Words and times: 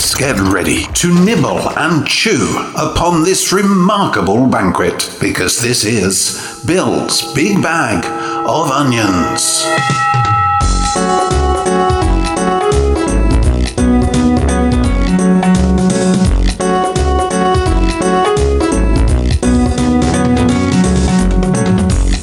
get 0.00 0.40
ready 0.40 0.84
to 0.94 1.12
nibble 1.24 1.68
and 1.78 2.06
chew 2.06 2.56
upon 2.74 3.22
this 3.22 3.52
remarkable 3.52 4.46
banquet 4.46 5.14
because 5.20 5.60
this 5.60 5.84
is 5.84 6.62
Bill's 6.66 7.34
Big 7.34 7.62
Bag 7.62 8.04
of 8.48 8.70
Onions. 8.70 9.66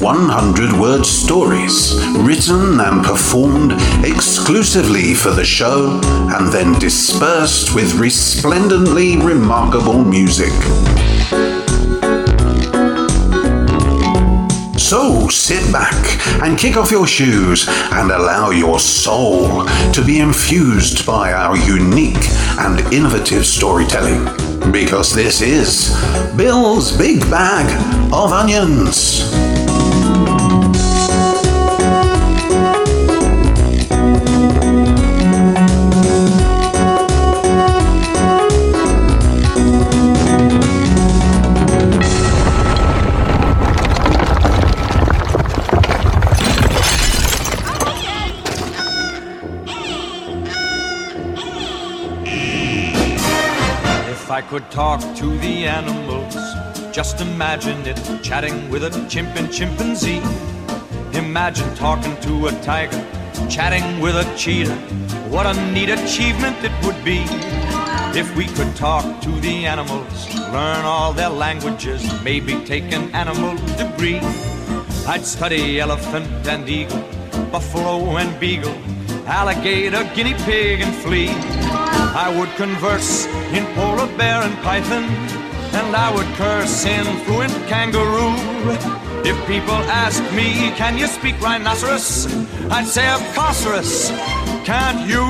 100 0.08 0.72
word 0.80 1.04
stories, 1.04 2.02
written 2.16 2.80
and 2.80 3.04
performed 3.04 3.72
exclusively 4.02 5.12
for 5.12 5.30
the 5.32 5.44
show, 5.44 6.00
and 6.34 6.50
then 6.50 6.72
dispersed 6.78 7.74
with 7.74 7.92
resplendently 7.92 9.18
remarkable 9.18 10.02
music. 10.02 10.50
So 14.78 15.28
sit 15.28 15.70
back 15.70 15.92
and 16.42 16.58
kick 16.58 16.78
off 16.78 16.90
your 16.90 17.06
shoes 17.06 17.66
and 17.68 18.10
allow 18.10 18.48
your 18.48 18.80
soul 18.80 19.66
to 19.92 20.02
be 20.02 20.20
infused 20.20 21.04
by 21.04 21.34
our 21.34 21.54
unique 21.58 22.24
and 22.60 22.80
innovative 22.94 23.44
storytelling. 23.44 24.24
Because 24.72 25.14
this 25.14 25.42
is 25.42 25.94
Bill's 26.34 26.96
Big 26.96 27.20
Bag 27.30 27.66
of 28.10 28.32
Onions. 28.32 29.47
Could 54.48 54.70
talk 54.70 55.00
to 55.14 55.26
the 55.40 55.66
animals. 55.66 56.34
Just 56.90 57.20
imagine 57.20 57.86
it, 57.86 58.00
chatting 58.22 58.70
with 58.70 58.82
a 58.82 59.06
chimp 59.06 59.36
and 59.36 59.52
chimpanzee. 59.52 60.22
Imagine 61.12 61.74
talking 61.74 62.16
to 62.22 62.46
a 62.46 62.52
tiger, 62.62 63.04
chatting 63.50 64.00
with 64.00 64.16
a 64.16 64.24
cheetah. 64.38 64.74
What 65.28 65.44
a 65.44 65.52
neat 65.72 65.90
achievement 65.90 66.56
it 66.64 66.72
would 66.82 67.04
be 67.04 67.24
if 68.16 68.34
we 68.36 68.46
could 68.46 68.74
talk 68.74 69.20
to 69.20 69.30
the 69.40 69.66
animals, 69.66 70.34
learn 70.34 70.82
all 70.86 71.12
their 71.12 71.28
languages, 71.28 72.02
maybe 72.22 72.54
take 72.64 72.90
an 72.94 73.14
animal 73.14 73.54
degree. 73.76 74.18
I'd 75.06 75.26
study 75.26 75.78
elephant 75.78 76.48
and 76.48 76.66
eagle, 76.66 77.02
buffalo 77.52 78.16
and 78.16 78.40
beagle, 78.40 78.78
alligator, 79.26 80.04
guinea 80.14 80.34
pig, 80.46 80.80
and 80.80 80.94
flea. 80.94 81.87
I 82.14 82.34
would 82.36 82.50
converse 82.56 83.26
in 83.52 83.64
polar 83.74 84.06
bear 84.16 84.42
and 84.42 84.56
python, 84.58 85.04
and 85.74 85.94
I 85.94 86.12
would 86.14 86.26
curse 86.36 86.84
in 86.84 87.04
fluent 87.24 87.52
kangaroo. 87.68 88.34
If 89.24 89.36
people 89.46 89.80
asked 90.04 90.32
me, 90.32 90.70
can 90.76 90.96
you 90.96 91.06
speak 91.06 91.40
rhinoceros? 91.40 92.26
I'd 92.70 92.86
say, 92.86 93.08
of 93.08 93.20
course, 93.34 94.10
can't 94.64 95.08
you? 95.08 95.24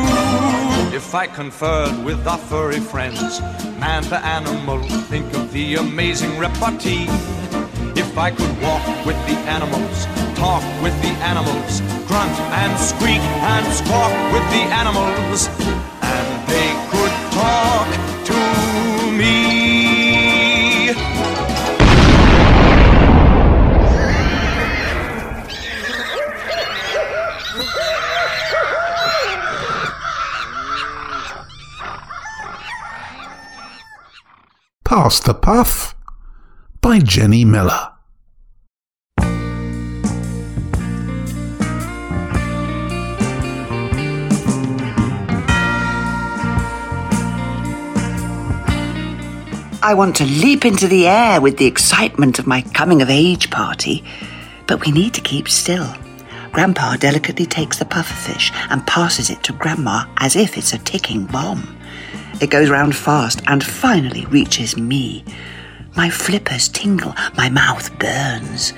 If 0.96 1.14
I 1.14 1.26
conferred 1.26 2.04
with 2.04 2.26
our 2.26 2.38
furry 2.38 2.80
friends, 2.80 3.40
man 3.78 4.02
to 4.04 4.18
animal, 4.24 4.82
think 5.10 5.32
of 5.34 5.52
the 5.52 5.76
amazing 5.76 6.38
repartee. 6.38 7.06
If 7.96 8.16
I 8.16 8.30
could 8.30 8.54
walk 8.62 8.84
with 9.04 9.18
the 9.26 9.36
animals, 9.46 10.06
talk 10.36 10.62
with 10.82 10.94
the 11.02 11.12
animals, 11.22 11.80
grunt 12.06 12.38
and 12.62 12.78
squeak 12.78 13.20
and 13.20 13.66
squawk 13.74 14.12
with 14.32 14.46
the 14.54 14.62
animals, 14.82 15.48
talk 17.38 17.88
to 18.24 19.12
me. 19.12 20.92
Pass 34.84 35.20
the 35.20 35.34
Puff 35.34 35.94
by 36.80 36.98
Jenny 36.98 37.44
Miller. 37.44 37.97
I 49.80 49.94
want 49.94 50.16
to 50.16 50.24
leap 50.24 50.64
into 50.64 50.88
the 50.88 51.06
air 51.06 51.40
with 51.40 51.56
the 51.56 51.66
excitement 51.66 52.40
of 52.40 52.48
my 52.48 52.62
coming 52.62 53.00
of 53.00 53.08
age 53.10 53.48
party, 53.48 54.02
but 54.66 54.84
we 54.84 54.90
need 54.90 55.14
to 55.14 55.20
keep 55.20 55.48
still. 55.48 55.94
Grandpa 56.50 56.96
delicately 56.96 57.46
takes 57.46 57.78
the 57.78 57.84
pufferfish 57.84 58.50
and 58.70 58.84
passes 58.88 59.30
it 59.30 59.44
to 59.44 59.52
Grandma 59.52 60.06
as 60.16 60.34
if 60.34 60.58
it's 60.58 60.72
a 60.72 60.78
ticking 60.78 61.26
bomb. 61.26 61.78
It 62.40 62.50
goes 62.50 62.70
round 62.70 62.96
fast 62.96 63.40
and 63.46 63.62
finally 63.62 64.26
reaches 64.26 64.76
me. 64.76 65.24
My 65.96 66.10
flippers 66.10 66.68
tingle, 66.68 67.14
my 67.36 67.48
mouth 67.48 67.96
burns. 68.00 68.72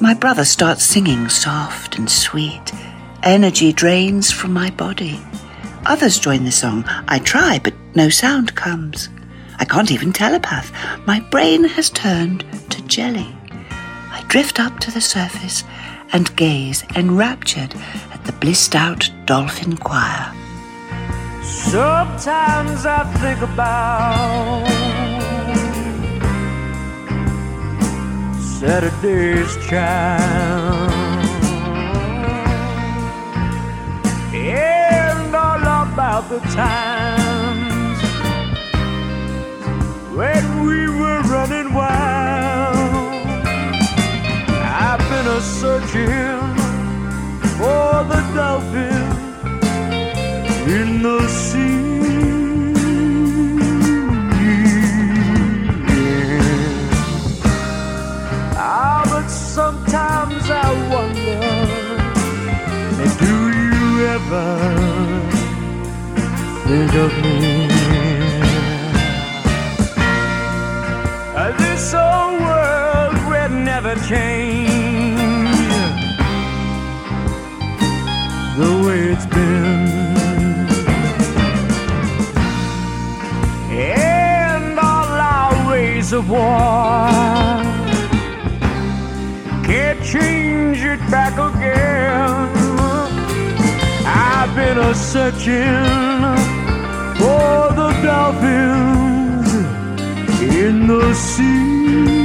My 0.00 0.14
brother 0.14 0.46
starts 0.46 0.82
singing 0.82 1.28
soft 1.28 1.98
and 1.98 2.10
sweet. 2.10 2.72
Energy 3.22 3.70
drains 3.70 4.30
from 4.30 4.54
my 4.54 4.70
body. 4.70 5.20
Others 5.84 6.20
join 6.20 6.44
the 6.44 6.52
song. 6.52 6.84
I 7.06 7.18
try, 7.18 7.60
but 7.62 7.74
no 7.94 8.08
sound 8.08 8.54
comes. 8.54 9.10
I 9.58 9.64
can't 9.64 9.90
even 9.90 10.12
telepath. 10.12 10.72
My 11.06 11.20
brain 11.20 11.64
has 11.64 11.90
turned 11.90 12.44
to 12.70 12.82
jelly. 12.82 13.34
I 14.10 14.24
drift 14.28 14.60
up 14.60 14.78
to 14.80 14.90
the 14.90 15.00
surface 15.00 15.64
and 16.12 16.34
gaze 16.36 16.84
enraptured 16.94 17.74
at 18.12 18.24
the 18.24 18.32
blissed 18.32 18.74
out 18.74 19.10
dolphin 19.24 19.76
choir. 19.76 20.32
Sometimes 21.42 22.86
I 22.86 23.04
think 23.20 23.40
about 23.42 24.66
Saturday's 28.40 29.56
child 29.66 30.90
and 34.34 35.34
all 35.34 35.60
about 35.92 36.28
the 36.28 36.40
time 36.54 37.25
running 41.28 41.72
wild. 41.74 43.26
I've 44.86 45.04
been 45.10 45.26
a 45.26 45.40
searching 45.40 46.40
for 47.58 48.04
the 48.12 48.20
dolphin 48.34 49.04
in 50.78 51.02
the 51.02 51.28
sea. 51.28 51.84
Ah, 58.56 59.02
but 59.10 59.28
sometimes 59.28 60.50
I 60.50 60.70
wonder, 60.92 61.40
do 63.22 63.36
you 63.60 64.06
ever 64.14 64.48
think 66.66 66.94
of 66.94 67.12
me? 67.22 67.65
Never 73.86 74.00
change 74.06 75.58
the 78.58 78.82
way 78.84 79.00
it's 79.12 79.26
been. 79.26 80.66
And 83.70 84.78
all 84.78 85.10
our 85.34 85.70
ways 85.70 86.12
of 86.12 86.28
war 86.28 87.08
can't 89.64 90.02
change 90.02 90.82
it 90.82 91.00
back 91.10 91.34
again. 91.34 92.48
I've 94.04 94.54
been 94.56 94.78
a 94.78 94.94
searching 94.94 95.84
for 97.18 97.72
the 97.80 97.90
dolphins 98.02 99.52
in 100.42 100.86
the 100.88 101.14
sea. 101.14 102.15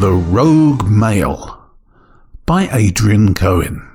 The 0.00 0.12
Rogue 0.14 0.88
Male 0.88 1.60
by 2.46 2.70
Adrian 2.72 3.34
Coen. 3.34 3.86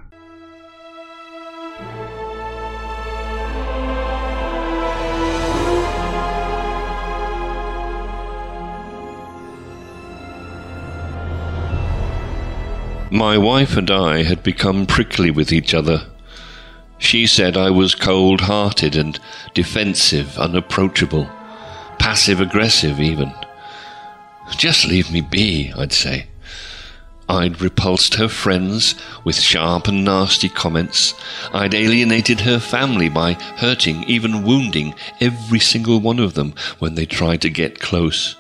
My 13.10 13.36
wife 13.40 13.76
and 13.76 13.90
I 13.90 14.22
had 14.22 14.44
become 14.44 14.86
prickly 14.86 15.32
with 15.32 15.52
each 15.52 15.74
other. 15.74 16.06
She 17.00 17.26
said 17.26 17.58
I 17.58 17.72
was 17.72 17.96
cold 17.96 18.42
hearted 18.42 18.96
and 18.96 19.20
defensive, 19.56 20.38
unapproachable, 20.38 21.28
passive 21.98 22.40
aggressive, 22.40 23.00
even. 23.00 23.34
Just 24.52 24.88
leave 24.88 25.12
me 25.12 25.22
be, 25.22 25.74
I'd 25.78 25.94
say. 25.94 26.28
I'd 27.28 27.60
repulsed 27.60 28.16
her 28.16 28.28
friends 28.28 28.94
with 29.24 29.40
sharp 29.40 29.88
and 29.88 30.06
nasty 30.06 30.48
comments. 30.48 31.16
I'd 31.54 31.74
alienated 31.74 32.42
her 32.42 32.60
family 32.60 33.10
by 33.10 33.34
hurting, 33.34 34.04
even 34.04 34.44
wounding, 34.44 34.94
every 35.20 35.60
single 35.60 36.00
one 36.00 36.20
of 36.20 36.36
them 36.36 36.54
when 36.78 36.94
they 36.94 37.06
tried 37.06 37.42
to 37.42 37.50
get 37.50 37.80
close. 37.80 38.36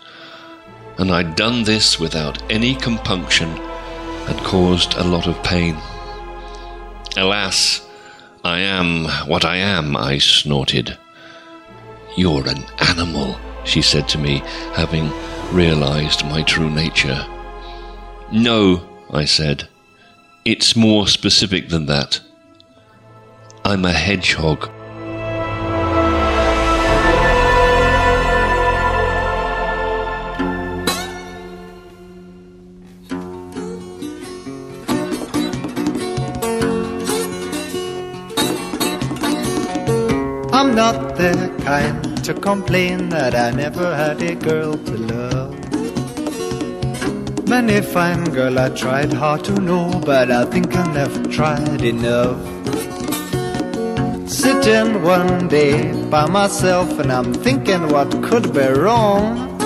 And 0.98 1.12
I'd 1.12 1.36
done 1.36 1.63
this 1.63 2.00
without 2.00 2.42
any 2.52 2.75
compunction 2.75 3.50
and 3.50 4.38
caused 4.40 4.94
a 4.94 5.04
lot 5.04 5.28
of 5.28 5.42
pain. 5.44 5.78
Alas, 7.18 7.86
I 8.44 8.60
am 8.60 9.06
what 9.28 9.46
I 9.46 9.57
am, 9.57 9.98
I 9.98 10.19
snorted. 10.19 10.96
You're 12.16 12.48
an 12.48 12.63
animal, 12.80 13.38
she 13.66 13.81
said 13.81 14.07
to 14.10 14.19
me, 14.19 14.44
having 14.74 15.12
realized 15.51 16.25
my 16.25 16.44
true 16.44 16.69
nature. 16.69 17.25
No, 18.31 18.81
I 19.12 19.25
said. 19.25 19.68
It's 20.44 20.75
more 20.75 21.07
specific 21.07 21.69
than 21.69 21.86
that. 21.88 22.19
I'm 23.63 23.86
a 23.86 23.92
hedgehog. 23.92 24.69
I'm 40.53 40.74
not 40.75 41.18
the 41.18 41.53
kind 41.65 42.05
to 42.25 42.33
complain 42.33 43.10
that 43.10 43.36
I 43.36 43.51
never 43.51 43.95
had 43.95 44.19
a 44.24 44.33
girl 44.33 44.74
to 44.74 44.98
love. 44.98 45.54
Many 47.48 47.81
fine 47.81 48.24
girl 48.33 48.57
I 48.57 48.69
tried 48.69 49.13
hard 49.13 49.44
to 49.44 49.54
know, 49.54 50.01
but 50.04 50.31
I 50.31 50.45
think 50.45 50.75
I 50.75 50.92
never 50.92 51.22
tried 51.30 51.83
enough. 51.83 52.42
Sitting 54.27 55.04
one 55.04 55.48
day 55.50 55.94
by 56.10 56.25
myself 56.25 56.98
and 56.98 57.12
I'm 57.12 57.31
thinking 57.31 57.89
what 57.89 58.10
could 58.24 58.51
be 58.56 58.69
wrong. 58.69 59.60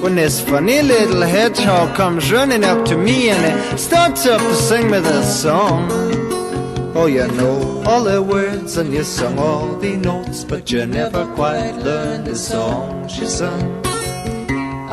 When 0.00 0.14
this 0.14 0.40
funny 0.40 0.80
little 0.80 1.20
hedgehog 1.20 1.94
comes 1.94 2.32
running 2.32 2.64
up 2.64 2.86
to 2.86 2.96
me 2.96 3.28
and 3.28 3.44
he 3.72 3.76
starts 3.76 4.24
up 4.24 4.40
to 4.40 4.54
sing 4.54 4.90
me 4.90 5.00
this 5.00 5.42
song. 5.42 6.23
Oh, 6.96 7.06
you 7.06 7.26
know 7.26 7.82
all 7.86 8.04
the 8.04 8.22
words 8.22 8.76
and 8.76 8.92
you 8.92 9.02
sung 9.02 9.36
all 9.36 9.74
the 9.76 9.96
notes, 9.96 10.44
but 10.44 10.70
you 10.70 10.86
never 10.86 11.26
quite 11.34 11.72
learned 11.72 12.24
the 12.24 12.36
song 12.36 13.08
she 13.08 13.26
sung. 13.26 13.84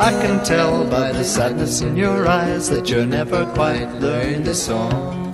I 0.02 0.10
can 0.20 0.42
tell 0.44 0.84
by 0.90 1.12
the 1.12 1.22
sadness 1.22 1.80
in 1.80 1.96
your 1.96 2.26
eyes 2.26 2.68
that 2.70 2.90
you 2.90 3.06
never 3.06 3.46
quite 3.54 3.88
learned 4.00 4.46
the 4.46 4.54
song. 4.54 5.30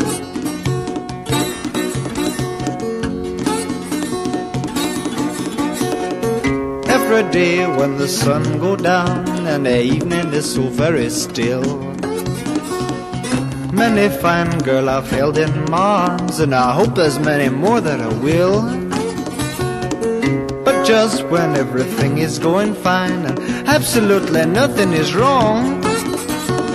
Every 6.86 7.24
day 7.32 7.66
when 7.66 7.96
the 7.96 8.08
sun 8.08 8.58
go 8.60 8.76
down 8.76 9.26
and 9.46 9.64
the 9.64 9.82
evening 9.82 10.34
is 10.34 10.52
so 10.52 10.68
very 10.68 11.08
still. 11.08 11.64
Many 13.78 14.08
fine 14.08 14.58
girl 14.58 14.88
I've 14.88 15.08
held 15.08 15.38
in 15.38 15.70
my 15.70 15.78
arms, 15.78 16.40
and 16.40 16.52
I 16.52 16.74
hope 16.74 16.96
there's 16.96 17.20
many 17.20 17.48
more 17.48 17.80
that 17.80 18.00
I 18.00 18.08
will. 18.18 18.62
But 20.64 20.84
just 20.84 21.22
when 21.26 21.54
everything 21.54 22.18
is 22.18 22.40
going 22.40 22.74
fine 22.74 23.24
and 23.24 23.38
absolutely 23.68 24.46
nothing 24.46 24.92
is 24.92 25.14
wrong, 25.14 25.80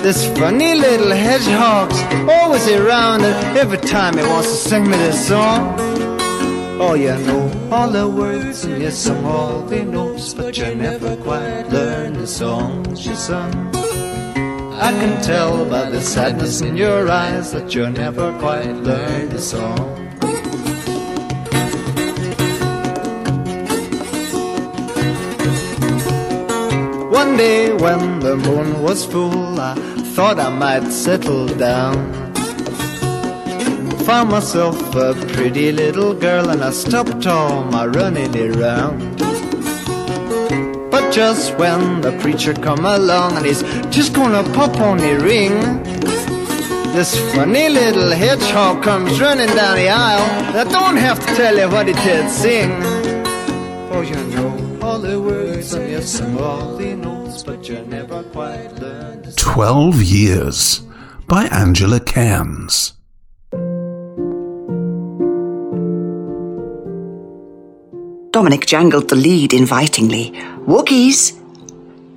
this 0.02 0.26
funny 0.38 0.76
little 0.76 1.12
hedgehog's 1.12 2.02
always 2.30 2.70
around, 2.70 3.24
and 3.24 3.58
every 3.58 3.80
time 3.80 4.18
he 4.18 4.24
wants 4.24 4.50
to 4.52 4.70
sing 4.70 4.84
me 4.90 4.96
this 4.96 5.28
song. 5.28 5.76
Oh, 6.80 6.94
you 6.94 7.18
know 7.28 7.70
all 7.70 7.90
the 7.90 8.08
words 8.08 8.64
and 8.64 8.82
you 8.82 8.92
sung 8.92 9.26
all 9.26 9.62
the 9.62 9.84
notes, 9.84 10.34
but 10.34 10.58
you 10.58 10.74
never 10.74 11.18
quite 11.18 11.64
learned 11.64 12.16
the 12.16 12.28
song 12.28 12.96
she 12.96 13.14
sung. 13.14 13.83
I 14.76 14.92
can 14.92 15.22
tell 15.22 15.66
by 15.66 15.90
the 15.90 16.02
sadness 16.02 16.62
in 16.62 16.76
your 16.76 17.10
eyes 17.10 17.52
that 17.52 17.76
you 17.76 17.90
never 17.90 18.38
quite 18.40 18.76
learned 18.76 19.32
the 19.32 19.40
song. 19.40 19.78
One 27.12 27.38
day 27.38 27.72
when 27.74 28.20
the 28.20 28.36
moon 28.36 28.82
was 28.82 29.06
full, 29.06 29.60
I 29.60 29.76
thought 30.16 30.40
I 30.40 30.50
might 30.50 30.92
settle 30.92 31.48
down. 31.48 31.96
Found 34.06 34.32
myself 34.32 34.78
a 34.96 35.14
pretty 35.34 35.72
little 35.72 36.14
girl 36.14 36.50
and 36.50 36.64
I 36.64 36.72
stopped 36.72 37.26
all 37.28 37.64
my 37.64 37.86
running 37.86 38.36
around. 38.36 39.13
Just 41.14 41.56
when 41.60 42.02
the 42.02 42.12
preacher 42.22 42.54
come 42.56 42.86
along 42.86 43.38
and 43.38 43.46
he's 43.46 43.62
just 43.92 44.14
gonna 44.14 44.44
pop 44.54 44.76
on 44.80 44.98
the 44.98 45.14
ring, 45.20 45.54
this 46.94 47.16
funny 47.36 47.70
little 47.70 48.10
hedgehog 48.10 48.84
comes 48.84 49.22
running 49.22 49.50
down 49.56 49.76
the 49.76 49.90
aisle. 49.90 50.58
I 50.58 50.64
don't 50.64 50.98
have 50.98 51.20
to 51.20 51.36
tell 51.36 51.56
you 51.56 51.70
what 51.70 51.88
he 51.88 51.94
did 51.94 52.30
sing. 52.32 52.82
For 53.90 54.04
you 54.04 54.16
know 54.34 54.80
all 54.82 54.98
the 54.98 55.22
words 55.22 55.74
and 55.76 55.88
you 55.92 56.02
sing 56.02 56.40
all 56.40 56.76
the 56.78 56.96
notes, 56.96 57.44
but 57.44 57.70
you 57.70 57.86
never 57.86 58.24
quite 58.24 58.74
learned. 58.80 59.38
Twelve 59.38 60.02
Years 60.02 60.82
by 61.28 61.46
Angela 61.46 62.00
Cairns. 62.00 62.94
Dominic 68.34 68.66
jangled 68.66 69.10
the 69.10 69.16
lead 69.16 69.54
invitingly. 69.54 70.32
Wookies! 70.66 71.40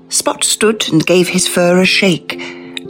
Spot 0.08 0.42
stood 0.42 0.88
and 0.90 1.04
gave 1.04 1.28
his 1.28 1.46
fur 1.46 1.78
a 1.78 1.84
shake. 1.84 2.40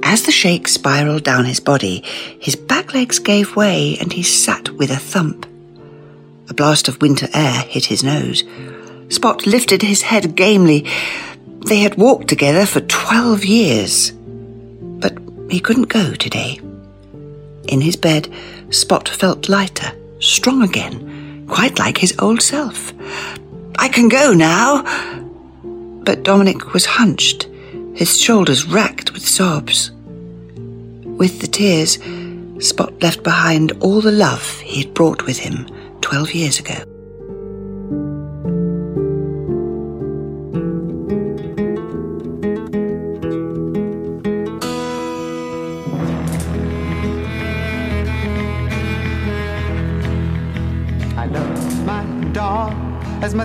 As 0.04 0.22
the 0.22 0.30
shake 0.30 0.68
spiraled 0.68 1.24
down 1.24 1.44
his 1.44 1.58
body, 1.58 2.04
his 2.38 2.54
back 2.54 2.94
legs 2.94 3.18
gave 3.18 3.56
way 3.56 3.96
and 4.00 4.12
he 4.12 4.22
sat 4.22 4.70
with 4.70 4.92
a 4.92 4.96
thump. 4.96 5.44
A 6.48 6.54
blast 6.54 6.86
of 6.86 7.02
winter 7.02 7.26
air 7.34 7.62
hit 7.62 7.86
his 7.86 8.04
nose. 8.04 8.44
Spot 9.08 9.44
lifted 9.44 9.82
his 9.82 10.02
head 10.02 10.36
gamely. 10.36 10.86
They 11.66 11.80
had 11.80 11.96
walked 11.96 12.28
together 12.28 12.64
for 12.64 12.80
twelve 12.82 13.44
years. 13.44 14.12
But 14.12 15.18
he 15.50 15.58
couldn't 15.58 15.88
go 15.88 16.14
today. 16.14 16.60
In 17.66 17.80
his 17.80 17.96
bed, 17.96 18.32
Spot 18.70 19.08
felt 19.08 19.48
lighter, 19.48 19.90
strong 20.20 20.62
again, 20.62 21.48
quite 21.48 21.80
like 21.80 21.98
his 21.98 22.14
old 22.20 22.40
self. 22.40 22.92
I 23.78 23.88
can 23.88 24.08
go 24.08 24.32
now. 24.32 24.82
But 26.04 26.22
Dominic 26.22 26.72
was 26.72 26.86
hunched, 26.86 27.48
his 27.94 28.20
shoulders 28.20 28.66
racked 28.66 29.12
with 29.12 29.26
sobs. 29.26 29.90
With 31.18 31.40
the 31.40 31.46
tears, 31.46 31.98
Spot 32.58 33.02
left 33.02 33.22
behind 33.22 33.72
all 33.80 34.00
the 34.00 34.12
love 34.12 34.60
he 34.60 34.82
had 34.82 34.94
brought 34.94 35.26
with 35.26 35.38
him 35.38 35.66
twelve 36.00 36.32
years 36.32 36.58
ago. 36.58 36.95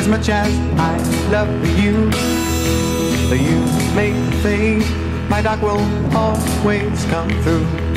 As 0.00 0.08
much 0.08 0.30
as 0.30 0.48
I 0.78 0.96
love 1.30 1.50
you. 1.78 1.92
You 3.36 3.60
may 3.94 4.12
fade, 4.42 4.82
my 5.28 5.42
dog 5.42 5.60
will 5.60 5.84
always 6.16 7.04
come 7.04 7.28
through. 7.42 7.89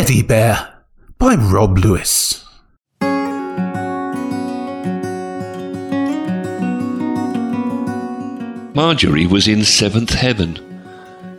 Teddy 0.00 0.22
Bear 0.22 0.66
by 1.18 1.34
Rob 1.34 1.76
Lewis. 1.76 2.42
Marjorie 8.74 9.26
was 9.26 9.46
in 9.46 9.62
seventh 9.62 10.14
heaven. 10.14 10.58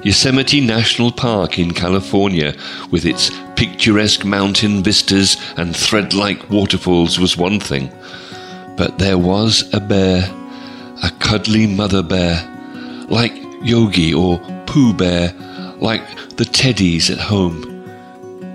Yosemite 0.04 0.62
National 0.62 1.12
Park 1.12 1.58
in 1.58 1.74
California, 1.74 2.56
with 2.92 3.04
its 3.04 3.32
picturesque 3.56 4.26
mountain 4.26 4.84
vistas 4.84 5.38
and 5.58 5.76
thread 5.76 6.14
like 6.14 6.52
waterfalls, 6.52 7.18
was 7.18 7.36
one 7.36 7.60
thing. 7.60 7.92
But 8.78 9.00
there 9.00 9.18
was 9.18 9.74
a 9.74 9.80
bear, 9.80 10.32
a 11.02 11.10
cuddly 11.18 11.66
mother 11.66 12.04
bear, 12.04 12.48
like 13.10 13.34
Yogi 13.64 14.14
or 14.14 14.38
Pooh 14.68 14.94
Bear, 14.94 15.34
like 15.78 16.08
the 16.36 16.46
teddies 16.46 17.10
at 17.10 17.18
home. 17.18 17.71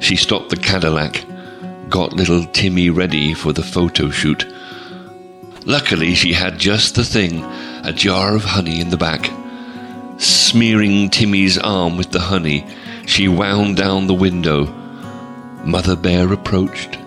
She 0.00 0.17
stopped 0.17 0.50
the 0.50 0.57
Cadillac, 0.57 1.25
got 1.88 2.12
little 2.12 2.45
Timmy 2.47 2.91
ready 2.91 3.35
for 3.35 3.53
the 3.53 3.62
photo 3.62 4.11
shoot. 4.11 4.47
Luckily, 5.65 6.15
she 6.15 6.33
had 6.33 6.59
just 6.59 6.95
the 6.95 7.05
thing 7.05 7.43
a 7.85 7.93
jar 7.93 8.35
of 8.35 8.45
honey 8.45 8.81
in 8.81 8.91
the 8.91 8.97
back. 8.97 9.31
Smearing 10.19 11.11
Timmy's 11.11 11.59
arm 11.59 11.97
with 11.97 12.11
the 12.11 12.21
honey, 12.21 12.67
she 13.07 13.29
wound 13.29 13.76
down 13.76 14.07
the 14.07 14.15
window. 14.15 14.67
Mother 15.65 15.97
Bear 15.97 16.33
approached. 16.33 16.99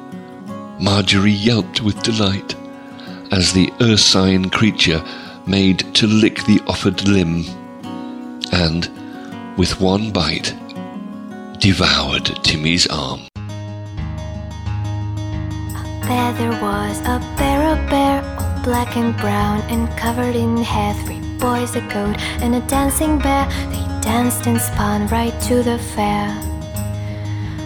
Marjorie 0.79 1.31
yelped 1.31 1.81
with 1.81 2.03
delight 2.03 2.55
as 3.31 3.53
the 3.53 3.72
ursine 3.81 4.50
creature 4.50 5.03
made 5.46 5.79
to 5.96 6.08
lick 6.08 6.43
the 6.46 6.62
offered 6.67 7.08
limb, 7.08 7.43
and, 8.51 8.89
with 9.58 9.79
one 9.79 10.12
bite, 10.12 10.53
devoured 11.59 12.25
Timmy's 12.41 12.87
arm. 12.87 13.27
There 16.07 16.33
there 16.33 16.57
was 16.61 16.99
a 17.01 17.19
bear, 17.37 17.73
a 17.73 17.89
bear, 17.89 18.23
all 18.39 18.63
black 18.63 18.95
and 18.95 19.15
brown 19.17 19.61
and 19.63 19.89
covered 19.97 20.35
in 20.35 20.55
hair. 20.57 20.93
Three 21.03 21.19
boys, 21.37 21.75
a 21.75 21.81
goat, 21.81 22.15
and 22.41 22.55
a 22.55 22.61
dancing 22.61 23.19
bear. 23.19 23.45
They 23.71 23.85
danced 24.01 24.47
and 24.47 24.59
spun 24.59 25.07
right 25.07 25.37
to 25.43 25.61
the 25.61 25.77
fair. 25.77 26.33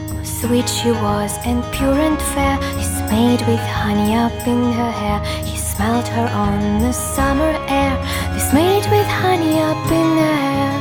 Oh, 0.10 0.24
sweet 0.24 0.68
she 0.68 0.90
was 0.90 1.38
and 1.46 1.64
pure 1.74 2.00
and 2.00 2.20
fair. 2.34 2.58
He's 2.78 3.00
made 3.12 3.42
with 3.48 3.60
honey 3.60 4.16
up 4.16 4.48
in 4.48 4.74
her 4.74 4.92
hair. 4.92 5.20
He 5.46 5.56
smelled 5.56 6.08
her 6.08 6.28
on 6.30 6.80
the 6.80 6.94
summer 6.94 7.54
air. 7.70 7.96
He's 8.34 8.52
made 8.54 8.86
with 8.90 9.08
honey 9.08 9.60
up 9.60 9.86
in 9.92 10.18
her 10.18 10.36
hair. 10.36 10.73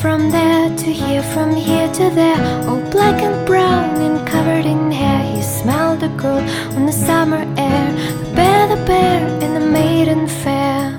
From 0.00 0.30
there 0.30 0.74
to 0.74 0.90
here, 0.90 1.22
from 1.22 1.54
here 1.54 1.86
to 1.92 2.08
there, 2.08 2.40
all 2.66 2.80
black 2.90 3.20
and 3.20 3.46
brown 3.46 4.00
and 4.00 4.26
covered 4.26 4.64
in 4.64 4.90
hair. 4.90 5.22
He 5.36 5.42
smelled 5.42 6.00
the 6.00 6.08
girl 6.08 6.40
on 6.74 6.86
the 6.86 6.92
summer 6.92 7.44
air, 7.58 7.92
the 7.92 8.34
bear, 8.34 8.66
the 8.74 8.82
bear, 8.86 9.28
and 9.42 9.54
the 9.54 9.60
maiden 9.60 10.26
fair. 10.26 10.98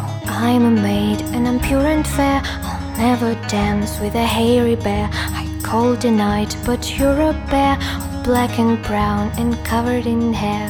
Oh, 0.00 0.22
I'm 0.26 0.64
a 0.64 0.70
maid 0.72 1.22
and 1.32 1.46
I'm 1.46 1.60
pure 1.60 1.86
and 1.86 2.04
fair. 2.04 2.42
I'll 2.44 2.96
never 2.98 3.34
dance 3.46 4.00
with 4.00 4.16
a 4.16 4.26
hairy 4.26 4.74
bear. 4.74 5.08
I 5.12 5.48
cold 5.62 6.00
the 6.00 6.10
night, 6.10 6.56
but 6.66 6.98
you're 6.98 7.20
a 7.20 7.32
bear, 7.48 7.78
all 7.80 8.24
black 8.24 8.58
and 8.58 8.82
brown 8.82 9.30
and 9.38 9.54
covered 9.64 10.06
in 10.06 10.32
hair. 10.32 10.68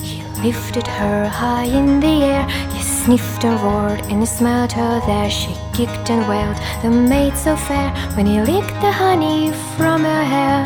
He 0.00 0.22
lifted 0.42 0.86
her 0.86 1.26
high 1.26 1.64
in 1.64 1.98
the 1.98 2.22
air. 2.22 2.48
He 2.70 2.80
sniffed 2.80 3.42
her 3.42 3.56
roared 3.56 4.02
and 4.02 4.20
he 4.20 4.26
smelled 4.26 4.70
her 4.70 5.00
there. 5.06 5.28
She 5.28 5.56
kicked 5.72 6.10
and 6.10 6.28
wailed, 6.28 6.58
the 6.82 6.90
maid 6.90 7.36
so 7.36 7.56
fair, 7.56 7.90
when 8.14 8.26
he 8.26 8.40
licked 8.40 8.80
the 8.80 8.92
honey 8.92 9.52
from 9.76 10.02
her 10.02 10.24
hair. 10.24 10.62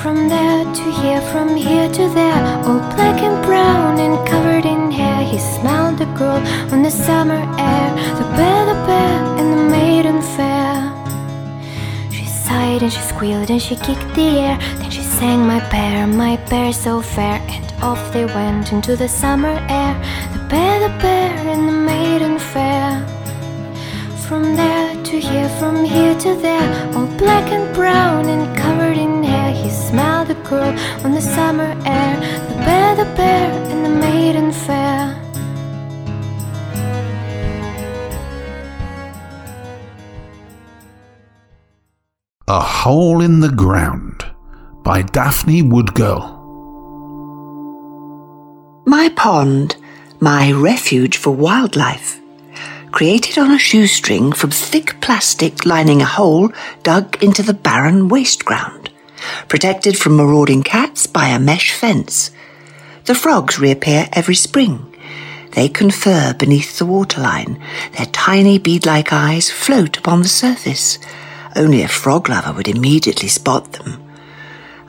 From 0.00 0.28
there 0.28 0.64
to 0.64 0.84
here, 1.00 1.20
from 1.32 1.54
here 1.54 1.88
to 1.88 2.08
there, 2.08 2.42
all 2.66 2.80
black 2.96 3.22
and 3.22 3.44
brown 3.44 4.00
and 4.00 4.26
covered 4.26 4.64
in 4.64 4.90
hair. 4.90 5.22
He 5.22 5.38
smelled 5.38 5.98
the 5.98 6.06
girl 6.18 6.42
on 6.72 6.82
the 6.82 6.90
summer 6.90 7.40
air, 7.58 7.88
the 8.18 8.26
bear, 8.36 8.66
the 8.66 8.78
bear, 8.86 9.18
and 9.38 9.48
the 9.52 9.62
maiden 9.70 10.20
fair. 10.36 10.74
She 12.10 12.26
sighed 12.26 12.82
and 12.82 12.92
she 12.92 13.00
squealed 13.00 13.50
and 13.50 13.62
she 13.62 13.76
kicked 13.76 14.14
the 14.14 14.28
air. 14.46 14.58
Then 14.78 14.90
she 14.90 15.02
sang, 15.02 15.46
My 15.46 15.60
bear, 15.70 16.06
my 16.06 16.36
bear 16.50 16.72
so 16.72 17.00
fair. 17.00 17.40
And 17.48 17.72
off 17.80 18.12
they 18.12 18.24
went 18.24 18.72
into 18.72 18.96
the 18.96 19.08
summer 19.08 19.56
air. 19.68 19.94
The 20.32 20.42
bear, 20.48 20.80
the 20.80 20.94
bear, 20.98 21.30
and 21.52 21.68
the 21.68 21.78
maiden 21.92 22.38
fair. 22.40 23.21
From 24.28 24.56
there 24.56 24.94
to 25.04 25.20
here, 25.20 25.48
from 25.58 25.84
here 25.84 26.18
to 26.20 26.34
there, 26.36 26.94
all 26.94 27.06
black 27.18 27.52
and 27.52 27.74
brown 27.74 28.28
and 28.30 28.56
covered 28.56 28.96
in 28.96 29.22
hair. 29.22 29.52
He 29.52 29.68
smelled 29.68 30.28
the 30.28 30.34
girl 30.48 30.74
on 31.04 31.12
the 31.12 31.20
summer 31.20 31.76
air. 31.84 32.16
The 32.48 32.54
bear, 32.64 32.96
the 32.96 33.04
bear, 33.14 33.50
and 33.70 33.84
the 33.84 33.90
maiden 33.90 34.52
fair. 34.52 35.18
A 42.48 42.60
Hole 42.60 43.20
in 43.20 43.40
the 43.40 43.50
Ground 43.50 44.24
by 44.82 45.02
Daphne 45.02 45.62
Woodgirl. 45.62 46.40
My 48.86 49.10
pond, 49.10 49.76
my 50.20 50.52
refuge 50.52 51.18
for 51.18 51.32
wildlife. 51.34 52.21
Created 52.92 53.38
on 53.38 53.50
a 53.50 53.58
shoestring 53.58 54.32
from 54.32 54.50
thick 54.50 55.00
plastic 55.00 55.64
lining 55.64 56.02
a 56.02 56.04
hole 56.04 56.52
dug 56.82 57.20
into 57.22 57.42
the 57.42 57.54
barren 57.54 58.08
waste 58.08 58.44
ground. 58.44 58.90
Protected 59.48 59.98
from 59.98 60.16
marauding 60.16 60.62
cats 60.62 61.06
by 61.06 61.28
a 61.28 61.38
mesh 61.38 61.72
fence. 61.72 62.30
The 63.06 63.14
frogs 63.14 63.58
reappear 63.58 64.08
every 64.12 64.34
spring. 64.34 64.94
They 65.52 65.70
confer 65.70 66.34
beneath 66.34 66.78
the 66.78 66.84
waterline. 66.84 67.58
Their 67.96 68.06
tiny 68.06 68.58
bead-like 68.58 69.10
eyes 69.10 69.50
float 69.50 69.96
upon 69.96 70.20
the 70.20 70.28
surface. 70.28 70.98
Only 71.56 71.82
a 71.82 71.88
frog 71.88 72.28
lover 72.28 72.52
would 72.52 72.68
immediately 72.68 73.28
spot 73.28 73.72
them. 73.72 74.06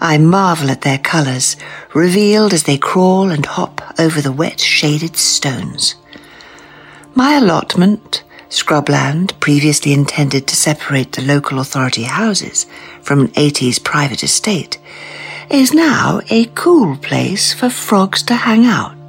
I 0.01 0.17
marvel 0.17 0.69
at 0.69 0.81
their 0.81 0.97
colours, 0.97 1.55
revealed 1.93 2.53
as 2.53 2.63
they 2.63 2.77
crawl 2.77 3.29
and 3.29 3.45
hop 3.45 3.81
over 3.97 4.19
the 4.19 4.33
wet, 4.33 4.59
shaded 4.59 5.15
stones. 5.15 5.95
My 7.15 7.35
allotment, 7.35 8.23
scrubland 8.49 9.39
previously 9.39 9.93
intended 9.93 10.47
to 10.47 10.55
separate 10.55 11.11
the 11.11 11.21
local 11.21 11.59
authority 11.59 12.03
houses 12.03 12.65
from 13.03 13.19
an 13.19 13.27
80s 13.29 13.83
private 13.83 14.23
estate, 14.23 14.79
is 15.47 15.73
now 15.73 16.21
a 16.31 16.45
cool 16.55 16.97
place 16.97 17.53
for 17.53 17.69
frogs 17.69 18.23
to 18.23 18.33
hang 18.33 18.65
out. 18.65 19.02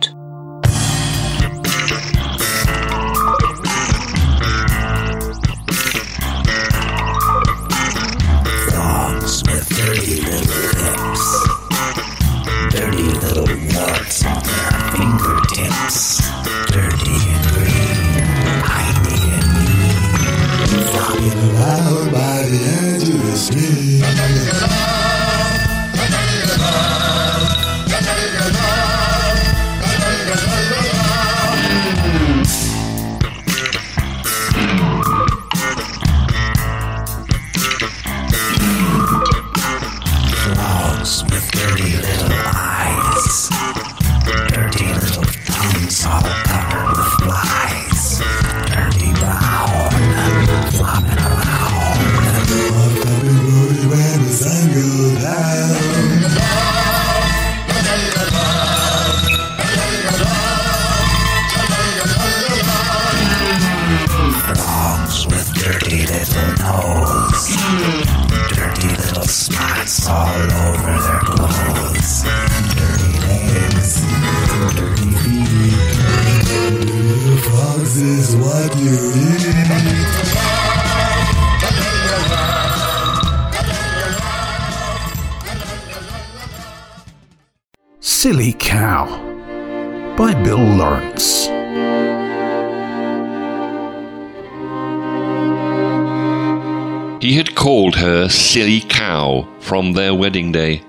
Called 97.84 97.96
her 97.96 98.30
silly 98.30 98.80
cow 98.80 99.46
from 99.60 99.92
their 99.92 100.14
wedding 100.14 100.50
day. 100.50 100.82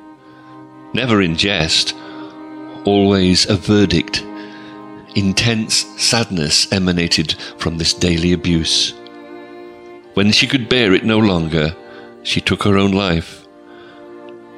Never 0.93 1.21
in 1.21 1.35
jest, 1.35 1.93
always 2.85 3.49
a 3.49 3.57
verdict. 3.57 4.23
Intense 5.13 5.75
sadness 6.01 6.71
emanated 6.71 7.33
from 7.57 7.77
this 7.77 7.93
daily 7.93 8.31
abuse. 8.31 8.93
When 10.13 10.31
she 10.31 10.47
could 10.47 10.69
bear 10.69 10.93
it 10.93 11.03
no 11.03 11.19
longer, 11.19 11.75
she 12.23 12.39
took 12.39 12.63
her 12.63 12.77
own 12.77 12.93
life. 12.93 13.45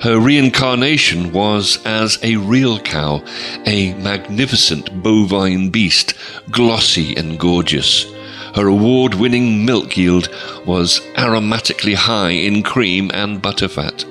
Her 0.02 0.20
reincarnation 0.20 1.32
was 1.32 1.84
as 1.86 2.20
a 2.22 2.36
real 2.36 2.80
cow, 2.80 3.24
a 3.66 3.96
magnificent 3.96 5.02
bovine 5.02 5.72
beast, 5.72 6.14
glossy 6.52 7.16
and 7.16 7.40
gorgeous. 7.40 8.06
Her 8.56 8.68
award 8.68 9.14
winning 9.16 9.66
milk 9.66 9.98
yield 9.98 10.30
was 10.66 11.02
aromatically 11.16 11.96
high 11.96 12.32
in 12.32 12.64
cream 12.64 13.12
and 13.14 13.42
butterfat. 13.42 14.06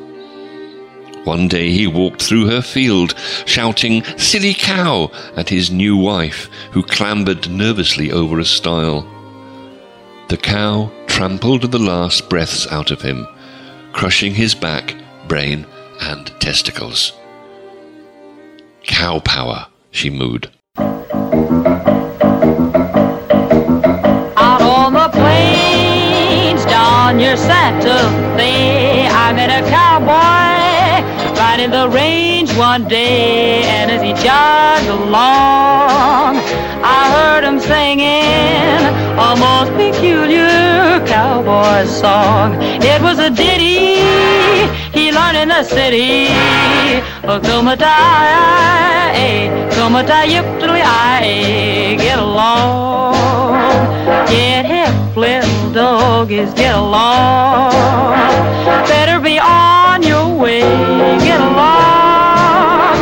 One 1.26 1.48
day 1.48 1.70
he 1.70 1.88
walked 1.88 2.22
through 2.22 2.46
her 2.46 2.62
field, 2.62 3.16
shouting, 3.46 4.04
Silly 4.16 4.54
cow! 4.54 5.10
at 5.36 5.48
his 5.48 5.72
new 5.72 5.96
wife, 5.96 6.48
who 6.70 6.84
clambered 6.84 7.50
nervously 7.50 8.12
over 8.12 8.38
a 8.38 8.44
stile. 8.44 9.04
The 10.28 10.36
cow 10.36 10.92
trampled 11.08 11.70
the 11.72 11.80
last 11.80 12.28
breaths 12.28 12.66
out 12.68 12.92
of 12.92 13.02
him, 13.02 13.26
crushing 13.92 14.34
his 14.34 14.54
back, 14.54 14.94
brain, 15.26 15.66
and 16.00 16.26
testicles. 16.38 17.12
Cow 18.84 19.18
power, 19.18 19.66
she 19.90 20.10
mooed. 20.10 20.50
Riding 31.66 31.90
the 31.90 31.96
range 31.96 32.52
one 32.56 32.86
day, 32.88 33.62
and 33.62 33.90
as 33.90 34.02
he 34.02 34.12
jogged 34.24 34.88
along, 34.88 36.36
I 36.82 37.10
heard 37.10 37.44
him 37.44 37.60
singing 37.60 38.06
a 39.18 39.36
most 39.38 39.72
peculiar 39.72 41.04
cowboy 41.06 41.86
song. 41.86 42.56
It 42.62 43.02
was 43.02 43.18
a 43.18 43.30
ditty 43.30 43.96
he 44.92 45.12
learned 45.12 45.36
in 45.38 45.48
the 45.48 45.64
city. 45.64 46.28
Oh, 47.24 47.40
Kumatai, 47.40 47.88
Kumatai, 49.70 50.28
Yip, 50.28 50.44
get 51.98 52.18
along. 52.18 53.14
Get 54.28 54.66
hip, 54.66 55.16
little 55.16 55.72
doggies, 55.72 56.52
get 56.52 56.74
along. 56.74 57.72
Better 58.86 59.18
be 59.18 59.38
on 59.38 60.02
your 60.02 60.28
way, 60.28 60.60
get 61.24 61.40
along. 61.40 62.98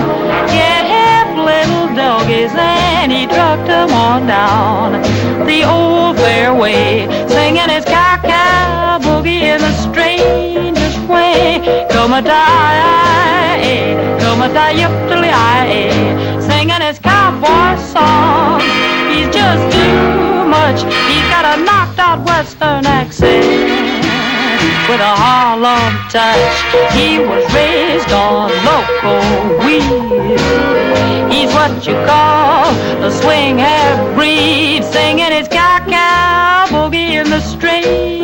Get 0.46 0.84
hip, 0.86 1.36
little 1.36 1.88
doggies, 1.96 2.52
and 2.54 3.10
he 3.10 3.26
trucked 3.26 3.66
them 3.66 3.90
on 3.92 4.26
down 4.28 5.02
the 5.46 5.64
old 5.64 6.16
fairway, 6.16 7.08
singing 7.28 7.68
his 7.68 7.84
cow-cow 7.84 9.00
boogie 9.02 9.42
in 9.42 9.60
the 9.60 9.72
strangest 9.72 10.03
way. 11.34 11.86
Come 11.90 12.22
die, 12.24 13.58
come 14.20 14.52
die, 14.52 14.72
yip, 14.72 14.92
singing 16.42 16.82
his 16.82 16.98
cowboy 16.98 17.76
song. 17.92 18.60
He's 19.10 19.28
just 19.34 19.64
too 19.74 20.44
much. 20.56 20.82
He's 21.10 21.26
got 21.34 21.44
a 21.44 21.62
knocked 21.64 21.98
out 21.98 22.24
western 22.26 22.86
accent 22.86 23.44
with 24.88 25.00
a 25.00 25.14
Harlem 25.22 25.92
touch. 26.10 26.56
He 26.92 27.18
was 27.18 27.44
raised 27.54 28.12
on 28.12 28.50
local 28.70 29.22
weed. 29.64 30.40
He's 31.32 31.52
what 31.54 31.86
you 31.86 31.94
call 32.06 32.70
a 33.02 33.10
swing 33.10 33.58
hair 33.58 34.14
breed, 34.14 34.84
singing 34.84 35.32
his 35.32 35.48
cow 35.48 35.78
cow 35.88 36.66
boogie 36.68 37.20
in 37.20 37.30
the 37.30 37.40
strangest 37.40 38.23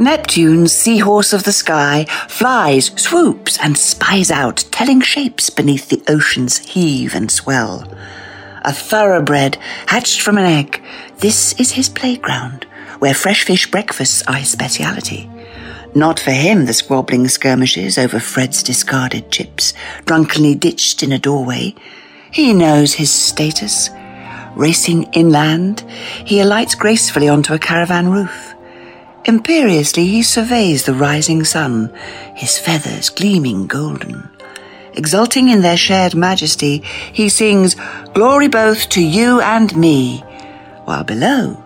Neptune's 0.00 0.72
seahorse 0.72 1.34
of 1.34 1.44
the 1.44 1.52
sky 1.52 2.06
flies, 2.26 2.86
swoops, 2.98 3.58
and 3.58 3.76
spies 3.76 4.30
out, 4.30 4.64
telling 4.70 5.02
shapes 5.02 5.50
beneath 5.50 5.90
the 5.90 6.02
ocean's 6.08 6.56
heave 6.56 7.14
and 7.14 7.30
swell. 7.30 7.86
A 8.62 8.72
thoroughbred 8.72 9.58
hatched 9.88 10.22
from 10.22 10.38
an 10.38 10.46
egg, 10.46 10.82
this 11.18 11.52
is 11.60 11.72
his 11.72 11.90
playground, 11.90 12.64
where 13.00 13.12
fresh 13.12 13.44
fish 13.44 13.70
breakfasts 13.70 14.22
are 14.26 14.36
his 14.36 14.50
speciality. 14.50 15.30
Not 15.94 16.18
for 16.18 16.30
him 16.30 16.64
the 16.64 16.72
squabbling 16.72 17.28
skirmishes 17.28 17.98
over 17.98 18.18
Fred's 18.20 18.62
discarded 18.62 19.30
chips, 19.30 19.74
drunkenly 20.06 20.54
ditched 20.54 21.02
in 21.02 21.12
a 21.12 21.18
doorway. 21.18 21.74
He 22.32 22.54
knows 22.54 22.94
his 22.94 23.12
status. 23.12 23.90
Racing 24.56 25.12
inland, 25.12 25.82
he 26.24 26.40
alights 26.40 26.74
gracefully 26.74 27.28
onto 27.28 27.52
a 27.52 27.58
caravan 27.58 28.08
roof. 28.08 28.49
Imperiously 29.24 30.06
he 30.06 30.22
surveys 30.22 30.84
the 30.84 30.94
rising 30.94 31.44
sun, 31.44 31.92
his 32.34 32.58
feathers 32.58 33.10
gleaming 33.10 33.66
golden. 33.66 34.28
Exulting 34.94 35.48
in 35.48 35.62
their 35.62 35.76
shared 35.76 36.14
majesty, 36.14 36.78
he 37.12 37.28
sings, 37.28 37.76
Glory 38.14 38.48
both 38.48 38.88
to 38.90 39.02
you 39.02 39.40
and 39.40 39.76
me, 39.76 40.18
while 40.84 41.04
below, 41.04 41.62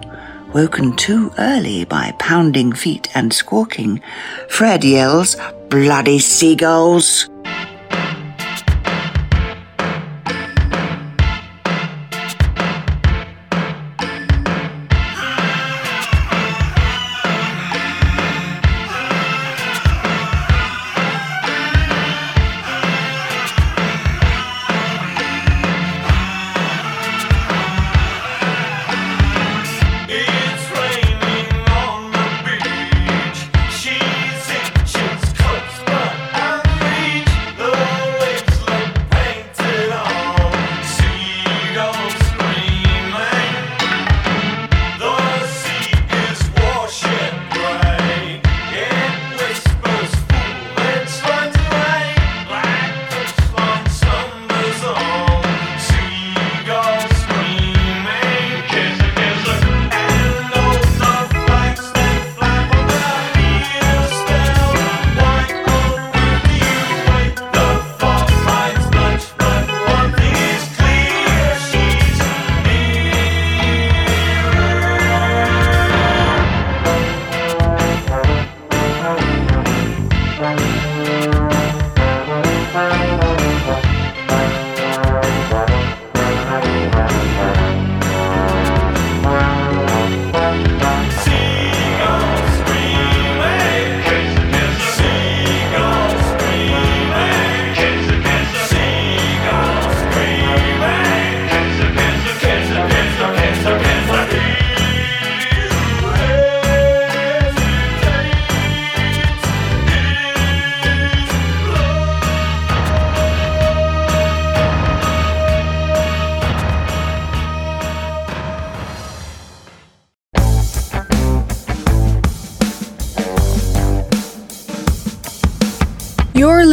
woken 0.53 0.95
too 0.97 1.33
early 1.39 1.85
by 1.85 2.15
pounding 2.19 2.73
feet 2.73 3.09
and 3.15 3.33
squawking, 3.33 4.03
Fred 4.49 4.85
yells, 4.85 5.37
Bloody 5.69 6.19
seagulls! 6.19 7.29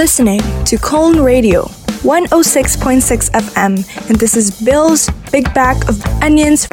Listening 0.01 0.41
to 0.65 0.79
Cone 0.79 1.21
Radio 1.21 1.65
106.6 2.01 3.29
FM, 3.29 4.09
and 4.09 4.17
this 4.19 4.35
is 4.35 4.49
Bill's 4.49 5.07
Big 5.31 5.53
Bag 5.53 5.87
of 5.87 6.03
Onions. 6.23 6.67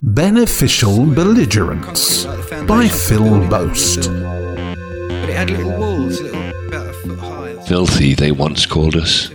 Beneficial 0.00 1.04
Belligerents 1.04 2.26
by 2.68 2.86
Phil 2.86 3.44
Boast. 3.48 4.08
But 4.08 5.30
it 5.30 5.34
had 5.34 5.50
little 5.50 5.76
walls, 5.80 6.20
little 6.20 6.68
about 6.68 6.86
a 6.86 6.92
foot 6.92 7.18
high. 7.18 7.62
Filthy, 7.64 8.14
they 8.14 8.30
once 8.30 8.64
called 8.64 8.94
us. 8.94 9.32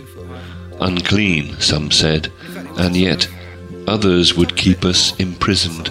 Unclean, 0.80 1.60
some 1.60 1.90
said, 1.90 2.32
and 2.78 2.96
yet 2.96 3.28
others 3.86 4.34
would 4.34 4.56
keep 4.56 4.82
us 4.82 5.14
imprisoned 5.20 5.90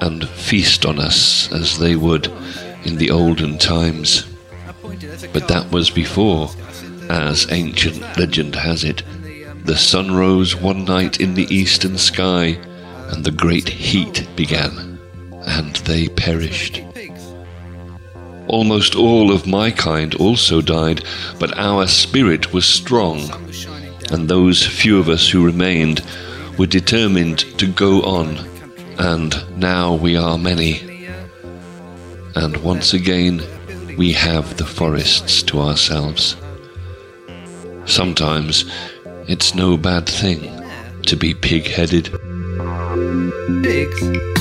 and 0.00 0.28
feast 0.28 0.86
on 0.86 1.00
us 1.00 1.50
as 1.50 1.80
they 1.80 1.96
would 1.96 2.28
in 2.84 2.94
the 2.94 3.10
olden 3.10 3.58
times. 3.58 4.35
But 5.32 5.48
that 5.48 5.70
was 5.70 5.90
before, 5.90 6.50
as 7.08 7.50
ancient 7.50 8.00
legend 8.18 8.54
has 8.54 8.84
it, 8.84 9.02
the 9.64 9.76
sun 9.76 10.14
rose 10.14 10.54
one 10.54 10.84
night 10.84 11.20
in 11.20 11.34
the 11.34 11.52
eastern 11.54 11.98
sky, 11.98 12.58
and 13.10 13.24
the 13.24 13.30
great 13.30 13.68
heat 13.68 14.26
began, 14.36 14.98
and 15.46 15.76
they 15.76 16.08
perished. 16.08 16.82
Almost 18.48 18.94
all 18.94 19.32
of 19.32 19.46
my 19.46 19.72
kind 19.72 20.14
also 20.14 20.60
died, 20.60 21.04
but 21.40 21.58
our 21.58 21.88
spirit 21.88 22.52
was 22.52 22.64
strong, 22.64 23.28
and 24.10 24.28
those 24.28 24.64
few 24.64 24.98
of 24.98 25.08
us 25.08 25.28
who 25.28 25.44
remained 25.44 26.02
were 26.56 26.66
determined 26.66 27.40
to 27.58 27.66
go 27.66 28.02
on, 28.02 28.38
and 28.98 29.34
now 29.58 29.94
we 29.94 30.16
are 30.16 30.38
many. 30.38 31.08
And 32.36 32.56
once 32.58 32.94
again, 32.94 33.42
we 33.96 34.12
have 34.12 34.56
the 34.56 34.66
forests 34.66 35.42
to 35.44 35.60
ourselves. 35.60 36.36
Sometimes 37.86 38.70
it's 39.26 39.54
no 39.54 39.76
bad 39.76 40.06
thing 40.06 40.62
to 41.02 41.16
be 41.16 41.34
pig 41.34 41.66
headed. 41.66 42.10
Pigs. 43.62 44.35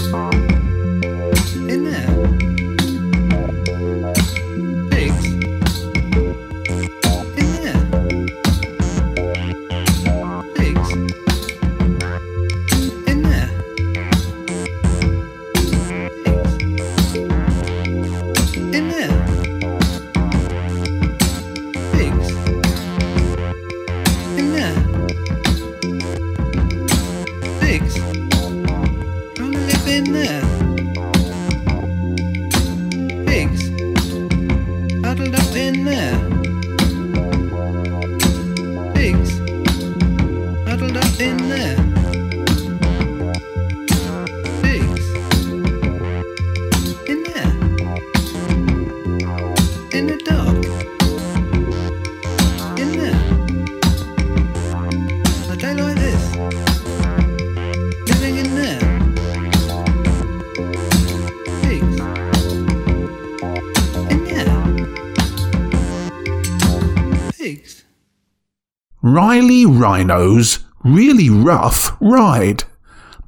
Riley 69.16 69.66
Rhino's 69.66 70.60
Really 70.84 71.30
Rough 71.30 71.96
Ride 72.02 72.66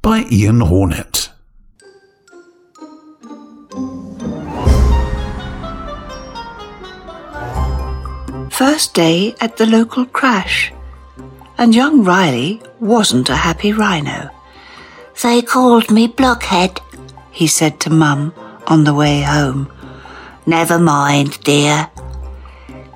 by 0.02 0.26
Ian 0.30 0.60
Hornet. 0.60 1.30
First 8.50 8.92
day 8.92 9.34
at 9.40 9.56
the 9.56 9.64
local 9.64 10.04
crash, 10.04 10.70
and 11.56 11.74
young 11.74 12.04
Riley 12.04 12.60
wasn't 12.80 13.30
a 13.30 13.36
happy 13.36 13.72
rhino. 13.72 14.28
They 15.22 15.40
called 15.40 15.90
me 15.90 16.06
Blockhead, 16.06 16.82
he 17.30 17.46
said 17.46 17.80
to 17.80 17.88
Mum 17.88 18.34
on 18.66 18.84
the 18.84 18.92
way 18.92 19.22
home. 19.22 19.72
Never 20.44 20.78
mind, 20.78 21.42
dear. 21.44 21.88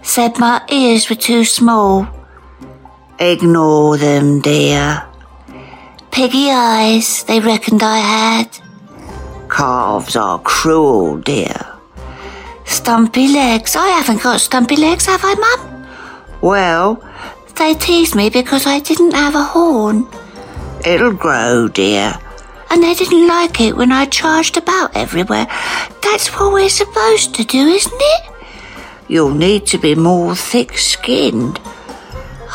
Said 0.03 0.39
my 0.39 0.61
ears 0.69 1.09
were 1.09 1.17
too 1.17 1.47
small. 1.47 2.07
Ignore 3.19 3.99
them, 3.99 4.41
dear. 4.41 5.05
Piggy 6.11 6.51
eyes, 6.51 7.25
they 7.25 7.41
reckoned 7.41 7.83
I 7.83 7.99
had. 7.99 8.59
Calves 9.51 10.17
are 10.17 10.39
cruel, 10.41 11.19
dear. 11.19 11.67
Stumpy 12.65 13.29
legs, 13.29 13.77
I 13.77 13.89
haven't 13.89 14.23
got 14.23 14.41
stumpy 14.41 14.77
legs, 14.77 15.07
have 15.07 15.21
I, 15.25 15.35
Mum? 15.35 15.87
Well, 16.41 17.03
they 17.57 17.75
teased 17.75 18.15
me 18.15 18.31
because 18.31 18.67
I 18.67 18.81
didn't 18.81 19.15
have 19.15 19.35
a 19.35 19.45
horn. 19.45 20.07
It'll 20.85 21.13
grow, 21.13 21.69
dear. 21.69 22.15
And 22.71 22.83
they 22.83 22.95
didn't 22.95 23.29
like 23.29 23.61
it 23.61 23.77
when 23.77 23.93
I 23.93 24.07
charged 24.07 24.57
about 24.57 24.97
everywhere. 24.97 25.47
That's 26.03 26.29
what 26.29 26.53
we're 26.53 26.69
supposed 26.69 27.35
to 27.35 27.45
do, 27.45 27.69
isn't 27.69 27.93
it? 27.95 28.33
You'll 29.09 29.35
need 29.35 29.67
to 29.67 29.79
be 29.79 29.95
more 29.95 30.35
thick 30.35 30.79
skinned. 30.79 31.61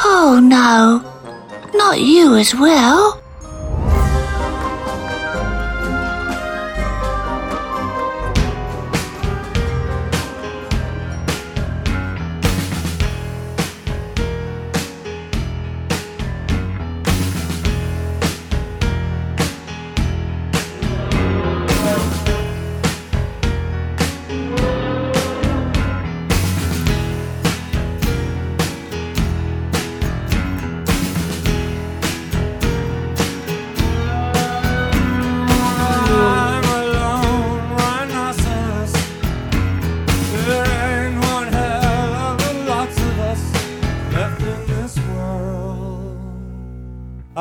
Oh, 0.04 0.40
no. 0.42 1.02
Not 1.74 2.00
you 2.02 2.36
as 2.36 2.54
well. 2.54 3.22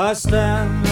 I 0.07 0.13
stand 0.13 0.86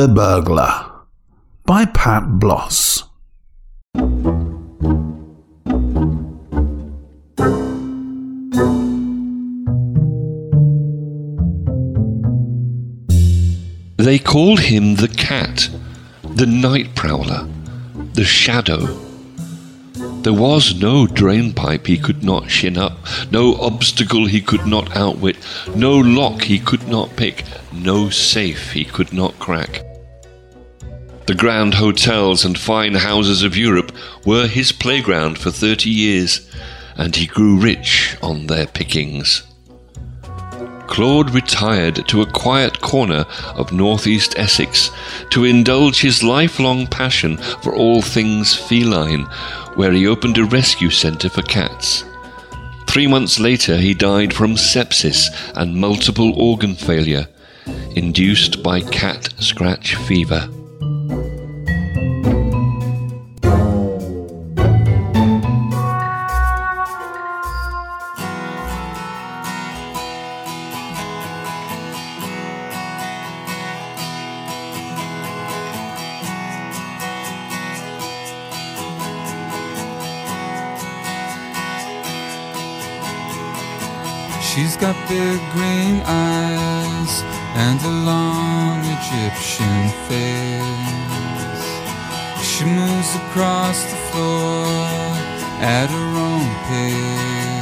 the 0.00 0.08
Burglar 0.08 0.90
by 1.66 1.84
Pat 1.84 2.22
Bloss. 2.38 3.04
They 13.98 14.18
called 14.18 14.60
him 14.60 14.94
the 14.94 15.12
cat, 15.14 15.68
the 16.22 16.46
night 16.46 16.94
prowler, 16.96 17.46
the 18.14 18.24
shadow. 18.24 18.86
There 20.22 20.32
was 20.32 20.80
no 20.80 21.06
drain 21.06 21.52
pipe 21.52 21.86
he 21.86 21.98
could 21.98 22.24
not 22.24 22.50
shin 22.50 22.78
up, 22.78 22.96
no 23.30 23.54
obstacle 23.56 24.24
he 24.24 24.40
could 24.40 24.66
not 24.66 24.96
outwit, 24.96 25.36
no 25.76 25.98
lock 25.98 26.40
he 26.40 26.58
could 26.58 26.88
not 26.88 27.16
pick, 27.16 27.44
no 27.70 28.08
safe 28.08 28.72
he 28.72 28.86
could 28.86 29.12
not 29.12 29.38
crack. 29.38 29.89
The 31.30 31.36
grand 31.36 31.74
hotels 31.74 32.44
and 32.44 32.58
fine 32.58 32.96
houses 32.96 33.44
of 33.44 33.56
Europe 33.56 33.92
were 34.26 34.48
his 34.48 34.72
playground 34.72 35.38
for 35.38 35.52
thirty 35.52 35.88
years, 35.88 36.50
and 36.96 37.14
he 37.14 37.28
grew 37.28 37.56
rich 37.56 38.16
on 38.20 38.48
their 38.48 38.66
pickings. 38.66 39.44
Claude 40.88 41.30
retired 41.30 42.08
to 42.08 42.20
a 42.20 42.32
quiet 42.32 42.80
corner 42.80 43.26
of 43.54 43.70
northeast 43.70 44.36
Essex 44.36 44.90
to 45.30 45.44
indulge 45.44 46.00
his 46.00 46.24
lifelong 46.24 46.88
passion 46.88 47.36
for 47.62 47.76
all 47.76 48.02
things 48.02 48.56
feline, 48.56 49.22
where 49.76 49.92
he 49.92 50.08
opened 50.08 50.36
a 50.36 50.44
rescue 50.44 50.90
centre 50.90 51.28
for 51.28 51.42
cats. 51.42 52.02
Three 52.88 53.06
months 53.06 53.38
later, 53.38 53.76
he 53.76 53.94
died 53.94 54.34
from 54.34 54.56
sepsis 54.56 55.28
and 55.54 55.76
multiple 55.76 56.32
organ 56.34 56.74
failure, 56.74 57.28
induced 57.94 58.64
by 58.64 58.80
cat 58.80 59.32
scratch 59.38 59.94
fever. 59.94 60.50
Got 84.80 84.96
big 85.10 85.40
green 85.52 86.00
eyes 86.06 87.22
and 87.54 87.78
a 87.82 87.94
long 88.10 88.80
Egyptian 88.96 89.90
face. 90.08 91.68
She 92.42 92.64
moves 92.64 93.14
across 93.16 93.78
the 93.90 93.98
floor 94.08 94.64
at 95.60 95.86
her 95.96 96.10
own 96.28 96.48
pace. 96.64 97.60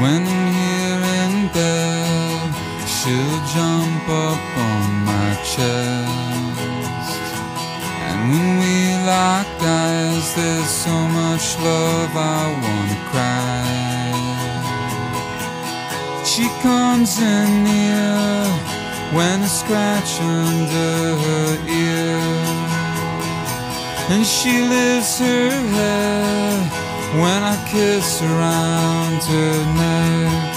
When 0.00 0.22
I'm 0.34 0.46
here 0.62 1.02
in 1.22 1.34
bed, 1.58 2.54
she'll 2.86 3.40
jump 3.56 4.04
up 4.08 4.44
on 4.70 4.88
my 5.10 5.30
chest. 5.42 7.10
And 8.06 8.18
when 8.30 8.48
we 8.62 8.76
lock 9.10 9.48
eyes, 9.60 10.26
there's 10.36 10.70
so 10.70 10.96
much 11.20 11.58
love 11.58 12.12
I 12.14 12.42
wanna 12.62 12.98
cry. 13.10 13.63
She 16.34 16.48
comes 16.62 17.20
in 17.20 17.62
near 17.62 18.44
when 19.14 19.40
I 19.40 19.46
scratch 19.46 20.20
under 20.20 21.14
her 21.24 21.50
ear. 21.68 22.18
And 24.10 24.26
she 24.26 24.60
lifts 24.62 25.20
her 25.20 25.50
head 25.50 26.58
when 27.22 27.40
I 27.40 27.56
kiss 27.70 28.20
around 28.20 29.22
her 29.22 29.74
neck. 29.78 30.53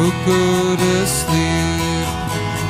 We'll 0.00 0.24
go 0.24 0.76
to 0.76 1.06
sleep 1.06 2.08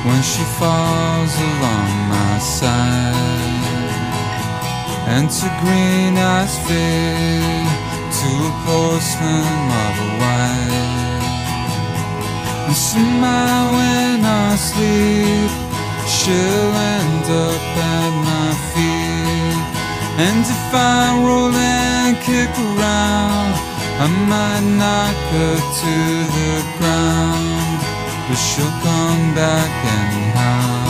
when 0.04 0.20
she 0.20 0.42
falls 0.58 1.32
along 1.38 1.90
my 2.10 2.38
side. 2.40 3.54
And 5.14 5.30
to 5.30 5.46
green 5.62 6.18
eyes 6.18 6.58
fade 6.66 7.70
to 8.18 8.30
a 8.50 8.54
porcelain 8.66 9.46
marble 9.70 10.12
white. 10.18 11.22
And 12.66 12.74
somehow 12.74 13.78
when 13.78 14.24
I 14.24 14.56
sleep, 14.56 15.50
she'll 16.10 16.74
end 16.98 17.26
up 17.46 17.62
at 17.94 18.12
my 18.26 18.50
feet. 18.74 19.62
And 20.26 20.42
if 20.56 20.74
I 20.74 21.14
roll 21.24 21.54
and 21.54 22.16
kick 22.26 22.50
around, 22.58 23.69
I 24.02 24.06
might 24.08 24.64
knock 24.78 25.16
her 25.34 25.56
to 25.80 25.94
the 26.36 26.52
ground, 26.78 27.80
but 28.26 28.36
she'll 28.36 28.74
come 28.80 29.34
back 29.34 29.70
anyhow. 30.00 30.89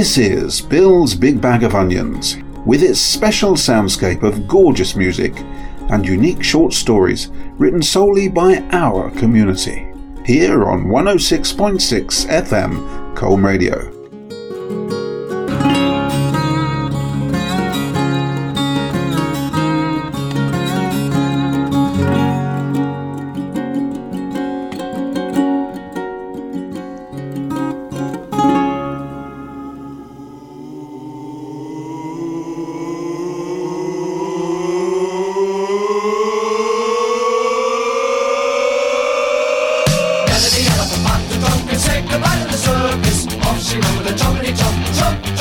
This 0.00 0.16
is 0.16 0.62
Bill's 0.62 1.14
Big 1.14 1.42
Bag 1.42 1.62
of 1.62 1.74
Onions, 1.74 2.38
with 2.64 2.82
its 2.82 2.98
special 2.98 3.52
soundscape 3.52 4.22
of 4.22 4.48
gorgeous 4.48 4.96
music 4.96 5.38
and 5.90 6.06
unique 6.06 6.42
short 6.42 6.72
stories 6.72 7.28
written 7.58 7.82
solely 7.82 8.26
by 8.26 8.66
our 8.72 9.10
community. 9.10 9.92
Here 10.24 10.64
on 10.64 10.86
106.6 10.86 12.26
FM 12.30 13.14
Colne 13.14 13.42
Radio. 13.42 13.99
Off 43.70 43.76
she 43.76 43.80
went 43.80 43.98
with 43.98 44.06
a 44.08 44.14
jumpity 44.16 44.56
jump, 44.56 44.96
jump, 44.96 45.39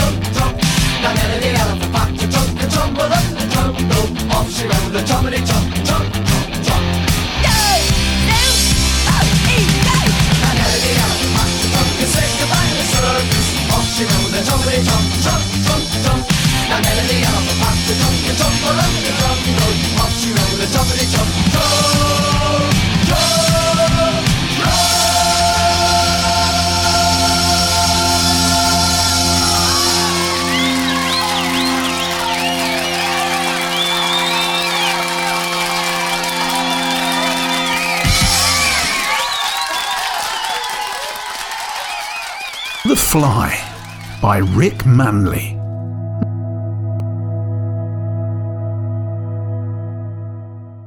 Fly 43.20 44.18
by 44.22 44.38
Rick 44.38 44.86
Manley. 44.86 45.58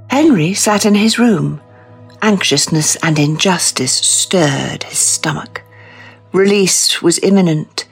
Henry 0.09 0.55
sat 0.55 0.87
in 0.87 0.95
his 0.95 1.19
room. 1.19 1.61
Anxiousness 2.23 2.97
and 3.03 3.19
injustice 3.19 3.93
stirred 3.93 4.85
his 4.85 4.97
stomach. 4.97 5.61
Release 6.33 7.03
was 7.03 7.19
imminent. 7.23 7.87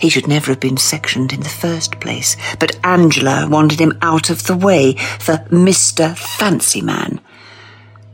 He 0.00 0.08
should 0.08 0.26
never 0.26 0.50
have 0.50 0.58
been 0.58 0.78
sectioned 0.78 1.32
in 1.32 1.42
the 1.42 1.48
first 1.48 2.00
place, 2.00 2.36
but 2.58 2.76
Angela 2.82 3.48
wanted 3.48 3.78
him 3.78 3.96
out 4.02 4.30
of 4.30 4.48
the 4.48 4.56
way 4.56 4.94
for 5.20 5.36
Mr. 5.52 6.18
Fancy 6.18 6.80
Man. 6.80 7.20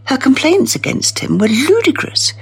Her 0.04 0.18
complaints 0.18 0.74
against 0.74 1.20
him 1.20 1.38
were 1.38 1.48
ludicrous, 1.48 2.34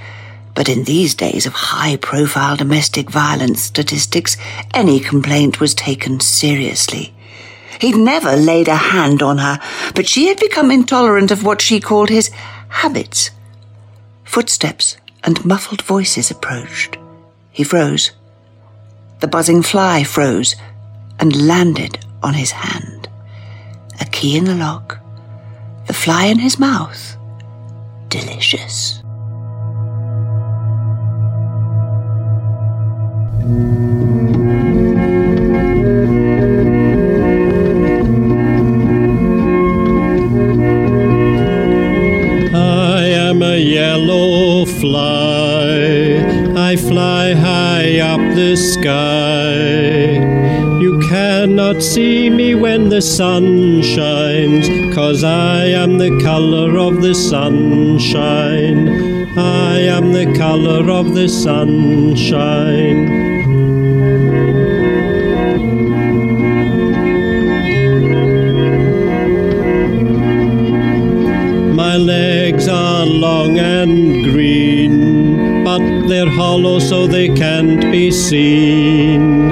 but 0.53 0.69
in 0.69 0.83
these 0.83 1.15
days 1.15 1.45
of 1.45 1.53
high 1.53 1.95
profile 1.95 2.55
domestic 2.55 3.09
violence 3.09 3.61
statistics, 3.61 4.37
any 4.73 4.99
complaint 4.99 5.59
was 5.59 5.73
taken 5.73 6.19
seriously. 6.19 7.13
He'd 7.79 7.97
never 7.97 8.35
laid 8.35 8.67
a 8.67 8.75
hand 8.75 9.21
on 9.21 9.39
her, 9.39 9.59
but 9.95 10.07
she 10.07 10.27
had 10.27 10.39
become 10.39 10.69
intolerant 10.69 11.31
of 11.31 11.43
what 11.43 11.61
she 11.61 11.79
called 11.79 12.09
his 12.09 12.29
habits. 12.67 13.31
Footsteps 14.23 14.97
and 15.23 15.43
muffled 15.43 15.81
voices 15.81 16.29
approached. 16.31 16.97
He 17.51 17.63
froze. 17.63 18.11
The 19.19 19.27
buzzing 19.27 19.61
fly 19.61 20.03
froze 20.03 20.55
and 21.19 21.47
landed 21.47 22.05
on 22.23 22.33
his 22.33 22.51
hand. 22.51 23.09
A 23.99 24.05
key 24.05 24.37
in 24.37 24.45
the 24.45 24.55
lock, 24.55 24.99
the 25.87 25.93
fly 25.93 26.25
in 26.25 26.39
his 26.39 26.59
mouth. 26.59 27.17
Delicious. 28.09 29.00
Yellow 43.61 44.65
fly. 44.65 46.23
I 46.55 46.75
fly 46.75 47.33
high 47.33 47.99
up 47.99 48.19
the 48.35 48.55
sky. 48.55 50.19
You 50.81 50.99
cannot 51.09 51.81
see 51.81 52.29
me 52.29 52.55
when 52.55 52.89
the 52.89 53.01
sun 53.01 53.81
shines, 53.81 54.67
cause 54.95 55.23
I 55.23 55.65
am 55.65 55.97
the 55.97 56.19
color 56.23 56.77
of 56.77 57.01
the 57.01 57.15
sunshine. 57.15 58.87
I 59.37 59.79
am 59.79 60.11
the 60.11 60.33
color 60.37 60.91
of 60.91 61.13
the 61.13 61.29
sunshine. 61.29 63.30
And 73.81 74.23
green, 74.25 75.63
but 75.63 75.81
they're 76.07 76.29
hollow 76.29 76.77
so 76.77 77.07
they 77.07 77.29
can't 77.29 77.81
be 77.91 78.11
seen. 78.11 79.51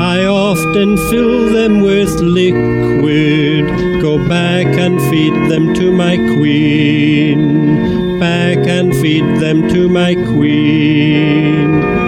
I 0.00 0.24
often 0.24 0.96
fill 0.96 1.52
them 1.52 1.82
with 1.82 2.08
liquid, 2.20 4.00
go 4.00 4.16
back 4.26 4.66
and 4.66 4.98
feed 5.10 5.34
them 5.50 5.74
to 5.74 5.92
my 5.92 6.16
queen, 6.16 8.18
back 8.18 8.66
and 8.66 8.96
feed 8.96 9.26
them 9.44 9.68
to 9.68 9.90
my 9.90 10.14
queen. 10.14 11.99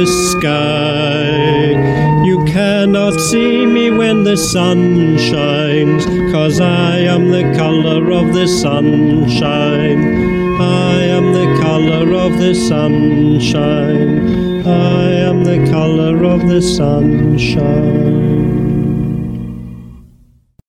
The 0.00 0.06
sky. 0.06 1.76
You 2.24 2.42
cannot 2.46 3.20
see 3.20 3.66
me 3.66 3.90
when 3.90 4.24
the 4.24 4.36
sun 4.36 5.18
shines, 5.18 6.06
cause 6.32 6.58
I 6.58 7.00
am 7.00 7.30
the 7.30 7.52
color 7.54 8.10
of 8.10 8.32
the 8.32 8.46
sunshine. 8.48 10.00
I 10.58 11.02
am 11.16 11.34
the 11.34 11.48
color 11.60 12.14
of 12.14 12.38
the 12.38 12.54
sunshine. 12.54 14.10
I 14.66 15.02
am 15.28 15.44
the 15.44 15.70
color 15.70 16.24
of 16.24 16.48
the 16.48 16.62
sunshine. 16.62 17.60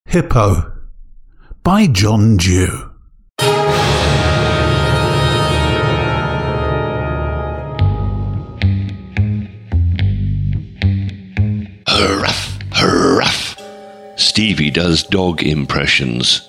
Hippo 0.04 0.72
by 1.62 1.86
John 1.86 2.36
Dew. 2.36 2.91
Stevie 14.32 14.70
does 14.70 15.02
dog 15.02 15.42
impressions. 15.42 16.40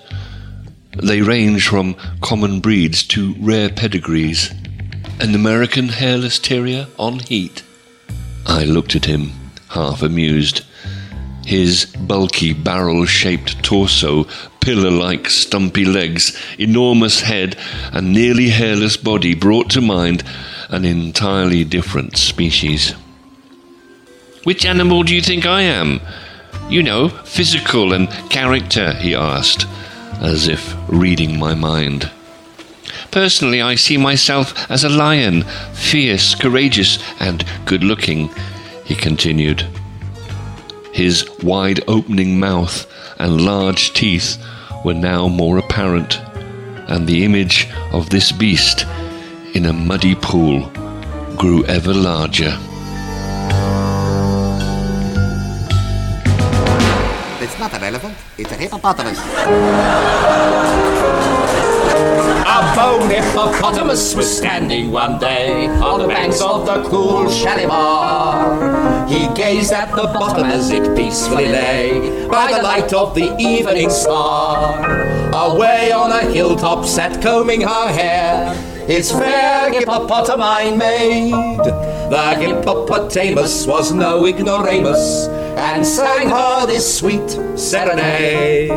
They 1.04 1.22
range 1.22 1.68
from 1.68 1.98
common 2.22 2.62
breeds 2.62 3.04
to 3.08 3.36
rare 3.42 3.68
pedigrees. 3.68 4.54
An 5.20 5.36
American 5.36 5.90
hairless 5.90 6.40
terrier 6.40 6.88
on 6.98 7.20
heat. 7.20 7.62
I 8.46 8.64
looked 8.64 8.96
at 8.96 9.04
him, 9.04 9.34
half 9.68 10.02
amused. 10.02 10.62
His 11.46 11.86
bulky 11.86 12.54
barrel 12.54 13.06
shaped 13.06 13.62
torso, 13.64 14.28
pillar 14.62 14.90
like 14.90 15.30
stumpy 15.30 15.84
legs, 15.84 16.42
enormous 16.58 17.20
head, 17.20 17.58
and 17.92 18.14
nearly 18.14 18.48
hairless 18.48 18.96
body 18.96 19.36
brought 19.36 19.70
to 19.72 19.82
mind 19.82 20.24
an 20.70 20.86
entirely 20.86 21.66
different 21.66 22.16
species. 22.16 22.92
Which 24.46 24.66
animal 24.66 25.04
do 25.04 25.14
you 25.14 25.22
think 25.22 25.46
I 25.46 25.64
am? 25.64 26.00
You 26.70 26.82
know, 26.82 27.10
physical 27.10 27.94
and 27.94 28.10
character, 28.30 28.94
he 28.94 29.14
asked, 29.14 29.68
as 30.22 30.48
if 30.48 30.76
reading 30.88 31.38
my 31.38 31.54
mind. 31.54 32.10
Personally, 33.12 33.62
I 33.62 33.76
see 33.76 33.98
myself 33.98 34.70
as 34.72 34.84
a 34.84 34.90
lion, 34.90 35.44
fierce, 35.74 36.34
courageous, 36.36 36.98
and 37.20 37.46
good 37.66 37.84
looking, 37.84 38.30
he 38.86 38.96
continued. 38.96 39.68
His 40.94 41.30
wide 41.42 41.82
opening 41.88 42.40
mouth 42.40 42.86
and 43.20 43.42
large 43.42 43.94
teeth 43.94 44.38
were 44.84 44.94
now 44.94 45.28
more 45.28 45.58
apparent, 45.58 46.20
and 46.88 47.08
the 47.08 47.24
image 47.24 47.68
of 47.92 48.10
this 48.10 48.32
beast 48.32 48.86
in 49.54 49.66
a 49.66 49.74
muddy 49.74 50.16
pool 50.16 50.70
grew 51.38 51.64
ever 51.66 51.94
larger. 51.94 52.58
It's 57.44 57.60
not 57.60 57.74
an 57.74 57.84
elephant, 57.84 58.16
it's 58.38 58.50
a 58.54 58.56
hippopotamus. 58.56 59.20
A 62.48 62.74
bone 62.74 63.10
hippopotamus 63.10 64.16
was 64.16 64.38
standing 64.38 64.92
one 64.92 65.20
day 65.20 65.68
on 65.68 66.00
the 66.00 66.08
banks 66.08 66.40
of 66.40 66.66
the 66.66 66.84
cool 66.84 67.30
Shalimar. 67.30 69.10
He 69.10 69.28
gazed 69.36 69.74
at 69.74 69.92
the 69.92 70.04
bottom 70.04 70.46
as 70.46 70.70
it 70.72 70.96
peacefully 70.96 71.50
lay 71.50 72.30
by 72.30 72.54
the 72.54 72.64
light 72.64 72.94
of 72.94 73.14
the 73.14 73.36
evening 73.38 73.90
star. 73.90 74.82
Away 75.34 75.92
on 75.92 76.14
a 76.14 76.22
hilltop 76.32 76.86
sat 76.86 77.22
combing 77.22 77.60
her 77.60 77.90
hair 77.92 78.73
his 78.88 79.12
fair 79.12 79.72
hippopotamine 79.72 80.78
maid. 80.78 81.32
The 82.12 82.36
hippopotamus 82.36 83.66
was 83.66 83.92
no 83.92 84.26
ignoramus 84.26 85.28
and 85.58 85.86
sang 85.86 86.30
her 86.30 86.66
this 86.66 86.98
sweet 86.98 87.30
serenade. 87.58 88.72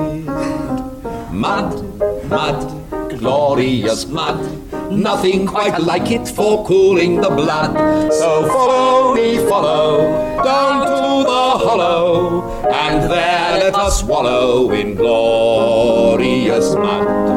Mud, 1.33 2.25
mud, 2.29 3.19
glorious 3.19 4.07
mud. 4.07 4.63
Nothing 4.91 5.47
quite 5.47 5.79
like 5.81 6.11
it 6.11 6.29
for 6.29 6.65
cooling 6.65 7.21
the 7.21 7.31
blood. 7.31 7.75
So 8.13 8.47
follow 8.47 9.15
me, 9.15 9.39
follow 9.49 9.99
down 10.45 10.87
to 10.87 11.25
the 11.25 11.67
hollow, 11.67 12.43
and 12.71 13.11
there 13.11 13.59
let 13.59 13.75
us 13.75 14.03
wallow 14.05 14.71
in 14.71 14.95
glorious 14.95 16.75
mud. 16.75 17.36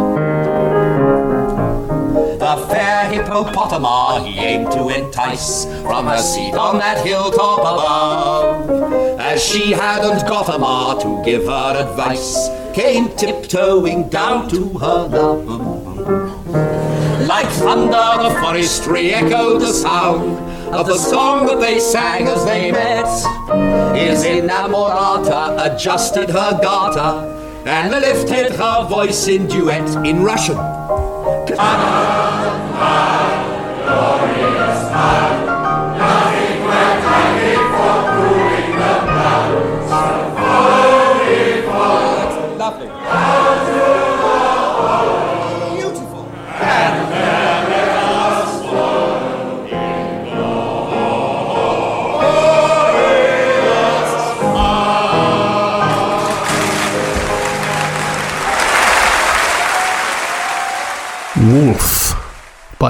Fair 2.68 3.10
hippopotama 3.12 4.26
he 4.26 4.40
aimed 4.40 4.72
to 4.72 4.90
entice 4.90 5.66
from 5.82 6.08
her 6.08 6.18
seat 6.18 6.54
on 6.56 6.78
that 6.80 7.06
hilltop 7.06 7.60
above. 7.60 9.20
As 9.20 9.44
she 9.44 9.72
hadn't 9.72 10.28
got 10.28 10.54
a 10.54 10.58
ma 10.58 10.96
to 10.96 11.24
give 11.24 11.46
her 11.46 11.76
advice, 11.78 12.50
came 12.74 13.10
tiptoeing 13.16 14.10
down 14.10 14.50
to 14.50 14.70
her 14.80 15.08
love. 15.08 15.48
Like 17.28 17.50
thunder, 17.50 18.24
the 18.24 18.38
forest 18.42 18.88
re-echoed 18.88 19.62
the 19.62 19.74
sound 19.74 20.38
of 20.74 20.88
the 20.88 20.98
song 20.98 21.46
that 21.48 21.60
they 21.60 21.80
sang 21.80 22.28
as 22.28 22.46
they 22.46 22.72
met. 22.72 23.06
His 23.96 24.24
inamorata 24.24 25.58
adjusted 25.66 26.30
her 26.30 26.60
garter 26.62 27.38
and 27.66 27.92
lifted 27.92 28.52
her 28.54 28.88
voice 28.88 29.28
in 29.28 29.48
duet 29.48 30.06
in 30.06 30.24
Russian. 30.24 30.58
Wolf 32.80 33.20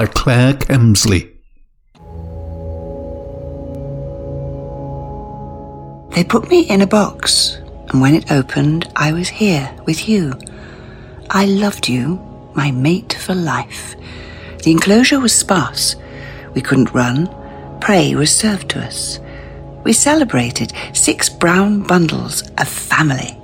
by 0.00 0.06
Claire 0.06 0.54
Kemsley. 0.54 1.28
They 6.14 6.24
put 6.24 6.48
me 6.48 6.62
in 6.62 6.80
a 6.80 6.86
box, 6.86 7.58
and 7.88 8.00
when 8.00 8.14
it 8.14 8.32
opened, 8.32 8.90
I 8.96 9.12
was 9.12 9.28
here 9.28 9.70
with 9.84 10.08
you. 10.08 10.32
I 11.28 11.44
loved 11.44 11.86
you, 11.86 12.18
my 12.54 12.70
mate 12.70 13.12
for 13.12 13.34
life. 13.34 13.94
The 14.62 14.70
enclosure 14.70 15.20
was 15.20 15.34
sparse. 15.34 15.96
We 16.54 16.62
couldn't 16.62 16.94
run. 16.94 17.28
Prey 17.82 18.14
was 18.14 18.34
served 18.34 18.70
to 18.70 18.82
us. 18.82 19.20
We 19.84 19.92
celebrated 19.92 20.72
six 20.94 21.28
brown 21.28 21.82
bundles 21.82 22.40
of 22.56 22.68
family. 22.68 23.36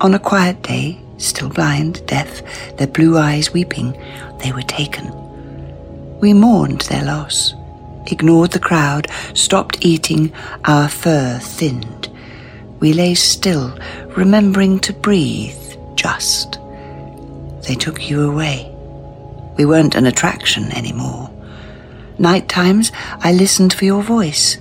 On 0.00 0.14
a 0.14 0.20
quiet 0.20 0.62
day, 0.62 1.00
still 1.16 1.48
blind, 1.48 2.06
deaf, 2.06 2.42
their 2.76 2.86
blue 2.86 3.18
eyes 3.18 3.52
weeping, 3.52 4.00
they 4.38 4.52
were 4.52 4.62
taken. 4.62 5.27
We 6.20 6.34
mourned 6.34 6.82
their 6.82 7.04
loss, 7.04 7.54
ignored 8.06 8.50
the 8.50 8.58
crowd, 8.58 9.08
stopped 9.34 9.84
eating, 9.84 10.32
our 10.64 10.88
fur 10.88 11.38
thinned. 11.38 12.08
We 12.80 12.92
lay 12.92 13.14
still, 13.14 13.78
remembering 14.16 14.80
to 14.80 14.92
breathe 14.92 15.76
just. 15.94 16.58
They 17.62 17.74
took 17.74 18.08
you 18.08 18.28
away. 18.28 18.74
We 19.56 19.64
weren't 19.64 19.94
an 19.94 20.06
attraction 20.06 20.72
anymore. 20.72 21.30
Night 22.18 22.48
times, 22.48 22.90
I 23.20 23.32
listened 23.32 23.72
for 23.72 23.84
your 23.84 24.02
voice. 24.02 24.58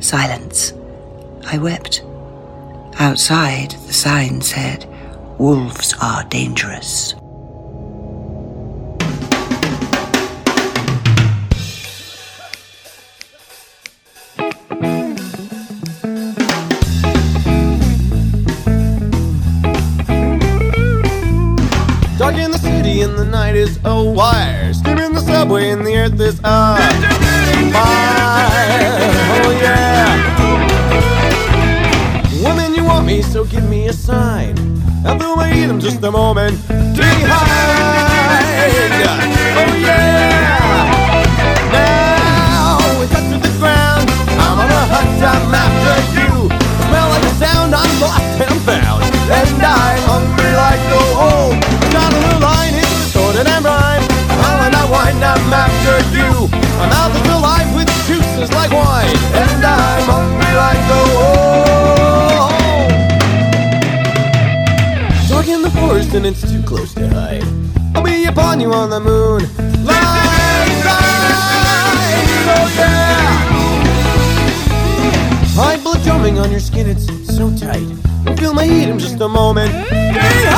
Silence. 0.00 0.72
I 1.46 1.58
wept. 1.58 2.02
Outside, 2.98 3.70
the 3.86 3.92
sign 3.92 4.42
said, 4.42 4.86
Wolves 5.38 5.94
are 6.02 6.24
dangerous. 6.24 7.14
Is 23.60 23.78
a 23.84 24.02
wire. 24.02 24.72
Steam 24.72 24.98
in 24.98 25.12
the 25.12 25.20
subway 25.20 25.68
and 25.70 25.86
the 25.86 25.94
earth 25.94 26.18
is 26.18 26.38
a 26.38 26.76
fire. 27.74 28.16
Oh 29.36 29.50
yeah. 29.60 30.16
Woman, 32.42 32.74
you 32.74 32.84
want 32.84 33.06
me, 33.06 33.20
so 33.20 33.44
give 33.44 33.68
me 33.68 33.88
a 33.88 33.92
sign. 33.92 34.56
I 35.04 35.18
feel 35.18 35.36
my 35.36 35.50
I'm 35.50 35.78
just 35.78 36.02
a 36.02 36.10
moment 36.10 36.56
behind. 36.68 36.96
Oh 39.60 39.76
yeah. 39.76 40.29
like 58.60 58.72
wine, 58.72 59.16
and 59.42 59.64
I'm 59.64 60.02
hungry 60.12 60.52
like 60.64 60.82
the 60.90 61.00
wolf. 61.14 62.52
Dark 65.30 65.48
in 65.48 65.62
the 65.62 65.70
forest, 65.70 66.12
and 66.14 66.26
it's 66.26 66.42
too 66.42 66.62
close 66.62 66.92
to 66.94 67.08
hide. 67.08 67.44
I'll 67.94 68.02
be 68.02 68.26
upon 68.26 68.60
you 68.60 68.74
on 68.74 68.90
the 68.90 69.00
moon. 69.00 69.40
Like 69.82 70.02
light, 70.88 71.24
oh 72.54 72.66
yeah. 72.76 73.30
My 75.56 75.78
blood 75.82 76.02
drumming 76.02 76.38
on 76.38 76.50
your 76.50 76.60
skin, 76.60 76.86
it's 76.86 77.06
so 77.34 77.50
tight. 77.56 77.88
I 78.26 78.36
feel 78.36 78.52
my 78.52 78.66
heat 78.66 78.90
in 78.90 78.98
just 78.98 79.20
a 79.20 79.28
moment. 79.28 79.72
Get! 79.72 80.52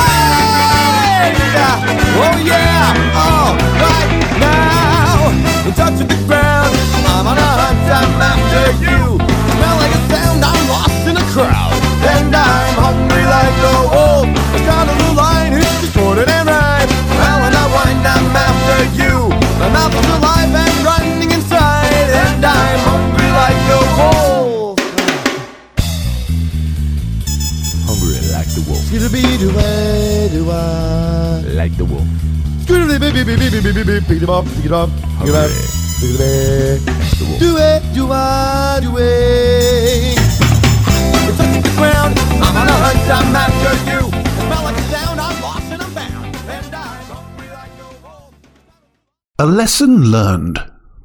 Oh 2.25 2.35
yeah, 2.51 3.21
all 3.23 3.55
right 3.83 4.11
now. 4.39 5.31
In 5.65 5.73
touch 5.73 5.97
with 5.99 6.09
the 6.09 6.17
ground. 6.27 6.62
I'm 7.23 7.29
on 7.29 7.37
a 7.37 7.51
hunt, 7.55 7.87
I'm 7.87 8.19
after 8.19 8.83
you. 8.83 9.15
Smell 9.15 9.75
like 9.79 9.95
a 9.95 10.01
sound, 10.11 10.43
I'm 10.43 10.59
lost 10.67 11.07
in 11.07 11.15
a 11.15 11.23
crowd. 11.31 11.71
And 12.03 12.35
I'm 12.35 12.75
hungry 12.75 13.23
like 13.23 13.59
a 13.63 13.75
wolf. 13.95 14.27
The 14.51 14.59
sound 14.67 14.91
of 14.91 14.97
the 14.99 15.15
lion 15.15 15.55
who's 15.55 15.71
distorted 15.79 16.27
and 16.27 16.51
right. 16.51 16.83
Well, 17.15 17.37
when 17.39 17.55
I 17.55 17.63
wind, 17.71 18.03
I'm 18.03 18.27
after 18.35 18.91
you. 18.99 19.31
My 19.55 19.71
mouth 19.71 19.95
is 19.95 20.03
alive 20.19 20.51
and 20.51 20.75
running 20.83 21.31
inside. 21.31 22.11
And 22.11 22.43
I'm 22.43 22.79
hungry 22.91 23.29
like 23.39 23.71
a 23.71 23.81
wolf. 23.95 24.75
Hungry 27.87 28.19
like 28.35 28.51
the 28.51 28.67
wolf. 28.67 28.83
Skittle 28.83 29.07
be 29.15 29.23
do 29.39 29.47
I 29.55 30.27
do 30.27 30.43
I 30.51 31.55
like 31.55 31.71
the 31.79 31.87
wolf. 31.87 32.03
Skittle 32.67 32.91
do 37.39 37.57
it, 37.57 37.83
do 37.93 38.11
I, 38.11 38.79
do 38.81 38.97
it. 38.97 40.15
The 41.63 41.73
ground. 41.77 42.17
I'm 42.17 42.57
on 42.57 42.67
a 42.67 42.71
hunt. 42.71 43.09
I'm 43.09 43.35
after 43.35 43.91
you. 43.91 44.13
A 49.39 49.45
lesson 49.45 50.11
learned 50.11 50.59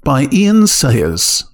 by 0.04 0.28
Ian 0.30 0.66
Sayers. 0.66 1.44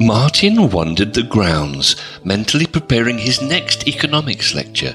Martin 0.00 0.70
wandered 0.70 1.12
the 1.14 1.26
grounds, 1.28 1.96
mentally 2.24 2.66
preparing 2.66 3.18
his 3.18 3.42
next 3.42 3.88
economics 3.88 4.54
lecture. 4.54 4.94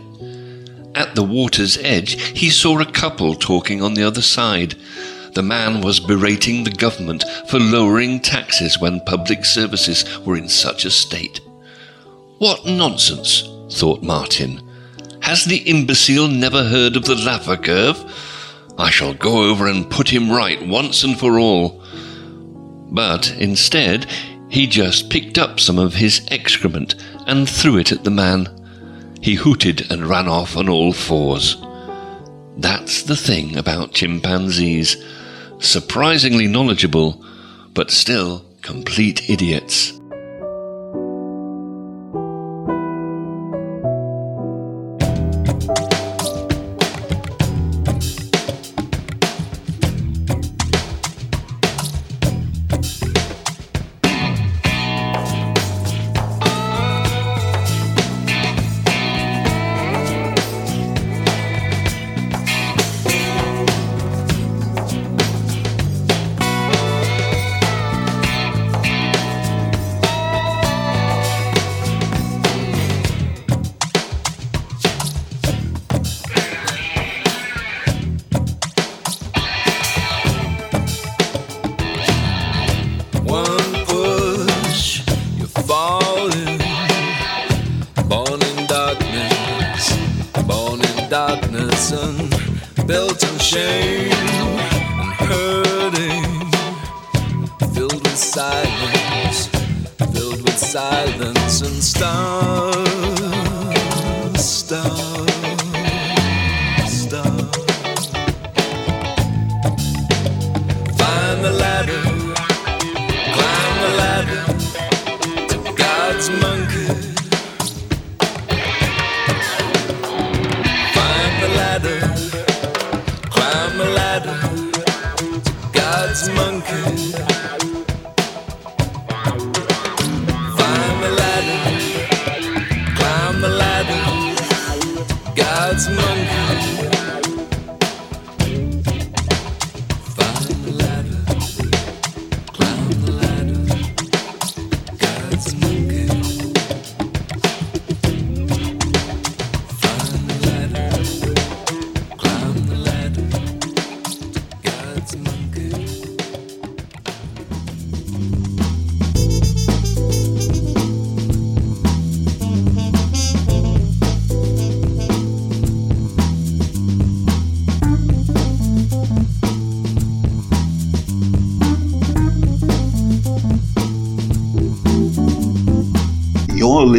At 0.95 1.15
the 1.15 1.23
water's 1.23 1.77
edge, 1.79 2.21
he 2.37 2.49
saw 2.49 2.79
a 2.79 2.85
couple 2.85 3.33
talking 3.33 3.81
on 3.81 3.95
the 3.95 4.03
other 4.03 4.21
side. 4.21 4.75
The 5.33 5.41
man 5.41 5.81
was 5.81 5.99
berating 5.99 6.63
the 6.63 6.71
government 6.71 7.23
for 7.49 7.59
lowering 7.59 8.19
taxes 8.19 8.79
when 8.79 8.99
public 9.01 9.43
services 9.45 10.19
were 10.19 10.37
in 10.37 10.47
such 10.47 10.85
a 10.85 10.91
state. 10.91 11.41
What 12.37 12.65
nonsense, 12.65 13.49
thought 13.71 14.03
Martin. 14.03 14.61
Has 15.21 15.45
the 15.45 15.57
imbecile 15.57 16.27
never 16.27 16.63
heard 16.63 16.95
of 16.95 17.05
the 17.05 17.15
Laffer 17.15 17.61
curve? 17.63 18.03
I 18.77 18.89
shall 18.89 19.13
go 19.13 19.49
over 19.49 19.67
and 19.67 19.89
put 19.89 20.09
him 20.09 20.31
right 20.31 20.61
once 20.67 21.03
and 21.03 21.17
for 21.17 21.39
all. 21.39 21.83
But 22.91 23.31
instead, 23.39 24.05
he 24.49 24.67
just 24.67 25.09
picked 25.09 25.39
up 25.39 25.59
some 25.59 25.79
of 25.79 25.95
his 25.95 26.27
excrement 26.29 26.95
and 27.25 27.49
threw 27.49 27.77
it 27.77 27.91
at 27.91 28.03
the 28.03 28.11
man. 28.11 28.47
He 29.23 29.35
hooted 29.35 29.89
and 29.89 30.05
ran 30.05 30.27
off 30.27 30.57
on 30.57 30.67
all 30.67 30.91
fours. 30.91 31.55
That's 32.57 33.03
the 33.03 33.15
thing 33.15 33.55
about 33.55 33.93
chimpanzees. 33.93 35.01
Surprisingly 35.59 36.45
knowledgeable, 36.45 37.25
but 37.73 37.89
still 37.89 38.43
complete 38.61 39.29
idiots. 39.29 39.93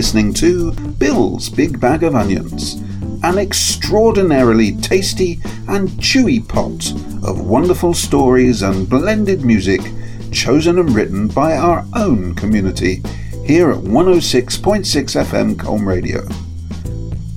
Listening 0.04 0.34
to 0.34 0.72
Bill's 0.98 1.48
Big 1.48 1.80
Bag 1.80 2.02
of 2.02 2.14
Onions, 2.14 2.74
an 3.22 3.38
extraordinarily 3.38 4.76
tasty 4.76 5.40
and 5.66 5.88
chewy 5.92 6.46
pot 6.46 6.92
of 7.26 7.40
wonderful 7.40 7.94
stories 7.94 8.60
and 8.60 8.86
blended 8.86 9.46
music 9.46 9.80
chosen 10.30 10.78
and 10.78 10.94
written 10.94 11.26
by 11.26 11.56
our 11.56 11.86
own 11.96 12.34
community 12.34 13.02
here 13.46 13.70
at 13.70 13.78
106.6 13.78 14.84
FM 15.24 15.58
Colne 15.58 15.86
Radio. 15.86 16.20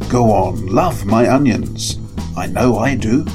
Go 0.10 0.30
on, 0.30 0.68
love 0.68 1.06
my 1.06 1.26
onions. 1.26 1.98
I 2.36 2.48
know 2.48 2.80
I 2.80 2.96
do. 2.96 3.26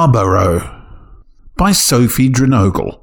Barbaro 0.00 0.60
by 1.56 1.72
Sophie 1.72 2.30
Drenogle. 2.30 3.00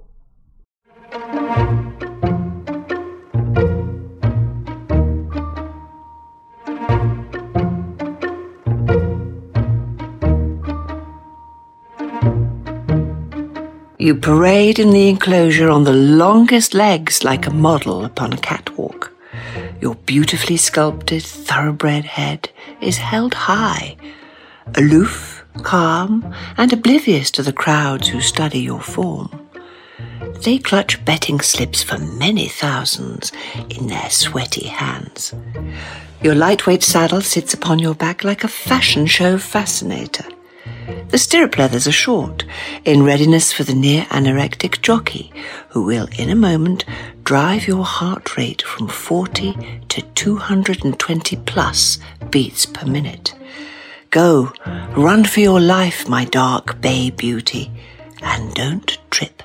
You 14.00 14.16
parade 14.16 14.80
in 14.80 14.90
the 14.90 15.08
enclosure 15.08 15.70
on 15.70 15.84
the 15.84 15.94
longest 15.94 16.74
legs 16.74 17.24
like 17.24 17.46
a 17.46 17.52
model 17.52 18.06
upon 18.06 18.34
a 18.34 18.38
catwalk. 18.38 19.14
Your 19.80 19.94
beautifully 19.94 20.58
sculpted, 20.58 21.22
thoroughbred 21.22 22.06
head 22.06 22.50
is 22.82 22.98
held 22.98 23.36
high, 23.36 23.98
aloof, 24.74 25.37
calm, 25.64 26.34
and 26.58 26.72
oblivious 26.74 27.32
to 27.32 27.44
the 27.44 27.54
crowds 27.54 28.08
who 28.08 28.22
study 28.22 28.60
your 28.60 28.82
form. 28.82 29.30
They 30.44 30.60
clutch 30.60 31.04
betting 31.04 31.40
slips 31.40 31.82
for 31.82 31.98
many 31.98 32.48
thousands 32.48 33.32
in 33.70 33.88
their 33.88 34.10
sweaty 34.10 34.68
hands. 34.68 35.34
Your 36.22 36.36
lightweight 36.36 36.84
saddle 36.84 37.22
sits 37.22 37.54
upon 37.54 37.80
your 37.80 37.96
back 37.96 38.24
like 38.24 38.44
a 38.44 38.48
fashion 38.48 39.06
show 39.06 39.38
fascinator. 39.38 40.26
The 41.10 41.18
stirrup 41.18 41.58
leathers 41.58 41.88
are 41.88 41.92
short, 41.92 42.46
in 42.84 43.04
readiness 43.04 43.54
for 43.54 43.64
the 43.64 43.74
near 43.74 44.04
anorectic 44.06 44.82
jockey, 44.82 45.32
who 45.70 45.84
will, 45.84 46.08
in 46.18 46.30
a 46.30 46.36
moment, 46.36 46.84
drive 47.24 47.68
your 47.68 47.86
heart 47.86 48.38
rate 48.38 48.62
from 48.62 48.88
40 48.88 49.84
to 49.90 50.02
220 50.02 51.36
plus 51.46 52.00
beats 52.30 52.66
per 52.66 52.86
minute. 52.86 53.34
Go, 54.10 54.52
run 54.96 55.26
for 55.26 55.42
your 55.42 55.60
life, 55.60 56.08
my 56.08 56.24
dark 56.26 56.80
bay 56.80 57.10
beauty, 57.10 57.72
and 58.22 58.54
don't 58.54 58.98
trip. 59.12 59.44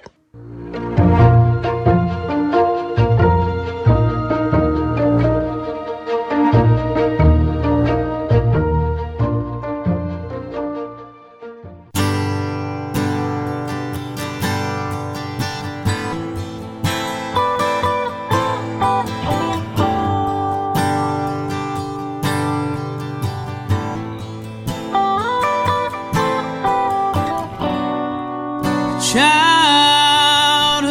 Childhood 29.12 30.88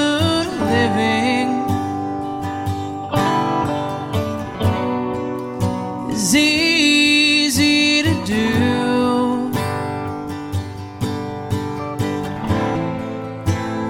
living 0.70 1.50
is 6.12 6.36
easy 6.36 8.04
to 8.04 8.14
do. 8.24 9.50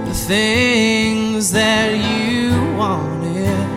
The 0.06 0.14
things 0.14 1.52
that 1.52 1.90
you 1.92 2.52
wanted, 2.78 3.68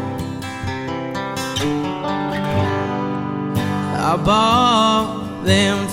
I 3.98 4.16
bought 4.24 5.42
them 5.44 5.83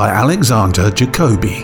by 0.00 0.08
Alexander 0.08 0.90
Jacobi. 0.90 1.58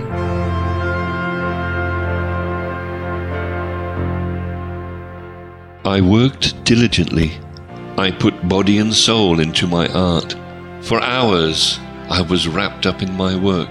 I 5.86 6.02
worked 6.02 6.62
diligently. 6.64 7.40
I 7.96 8.10
put 8.10 8.46
body 8.46 8.76
and 8.76 8.92
soul 8.92 9.40
into 9.40 9.66
my 9.66 9.88
art. 9.88 10.36
For 10.82 11.00
hours 11.00 11.80
I 12.10 12.20
was 12.20 12.46
wrapped 12.46 12.84
up 12.84 13.00
in 13.00 13.10
my 13.14 13.34
work. 13.34 13.70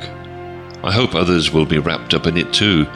I 0.83 0.91
hope 0.91 1.13
others 1.13 1.53
will 1.53 1.67
be 1.67 1.77
wrapped 1.77 2.15
up 2.15 2.25
in 2.25 2.35
it 2.35 2.51
too. 2.51 2.87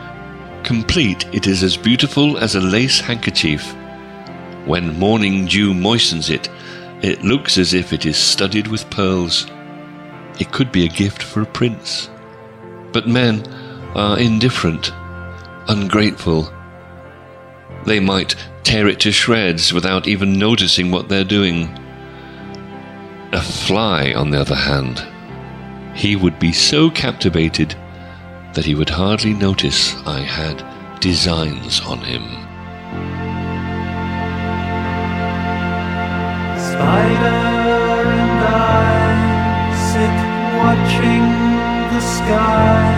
Complete, 0.64 1.28
it 1.32 1.46
is 1.46 1.62
as 1.62 1.78
beautiful 1.78 2.40
as 2.40 2.56
a 2.56 2.62
lace 2.62 3.00
handkerchief. 3.00 3.76
When 4.66 4.98
morning 4.98 5.46
dew 5.46 5.76
moistens 5.76 6.32
it, 6.32 6.50
it 7.04 7.24
looks 7.24 7.60
as 7.60 7.76
if 7.76 7.94
it 7.94 8.08
is 8.08 8.18
studded 8.18 8.66
with 8.66 8.90
pearls. 8.90 9.46
It 10.40 10.52
could 10.52 10.72
be 10.72 10.86
a 10.86 10.90
gift 10.90 11.22
for 11.22 11.42
a 11.42 11.46
prince. 11.46 12.10
But 12.92 13.08
men 13.08 13.46
are 13.96 14.18
indifferent, 14.18 14.92
ungrateful. 15.68 16.52
They 17.86 18.00
might 18.00 18.36
tear 18.64 18.88
it 18.88 19.00
to 19.02 19.12
shreds 19.12 19.74
without 19.74 20.08
even 20.08 20.40
noticing 20.40 20.92
what 20.92 21.10
they're 21.10 21.24
doing. 21.24 21.70
A 23.32 23.42
fly, 23.42 24.14
on 24.14 24.32
the 24.32 24.40
other 24.40 24.56
hand, 24.56 25.06
he 25.96 26.16
would 26.16 26.40
be 26.40 26.52
so 26.52 26.90
captivated 26.90 27.76
that 28.54 28.66
he 28.66 28.76
would 28.76 28.90
hardly 28.90 29.34
notice 29.34 29.96
I 30.06 30.22
had 30.22 30.64
designs 31.00 31.82
on 31.82 32.00
him. 32.00 32.24
Spider 36.58 37.49
watching 40.90 41.22
the 41.94 42.02
sky 42.02 42.89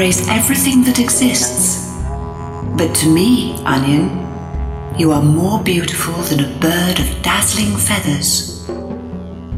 Praised 0.00 0.30
everything 0.30 0.82
that 0.84 0.98
exists. 0.98 1.94
But 2.78 2.94
to 3.00 3.06
me, 3.06 3.52
Onion, 3.66 4.08
you 4.98 5.12
are 5.12 5.20
more 5.20 5.62
beautiful 5.62 6.14
than 6.22 6.40
a 6.40 6.58
bird 6.58 6.98
of 6.98 7.22
dazzling 7.22 7.76
feathers. 7.76 8.66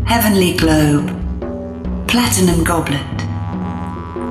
Heavenly 0.05 0.57
globe, 0.57 1.07
platinum 2.09 2.65
goblet, 2.65 3.23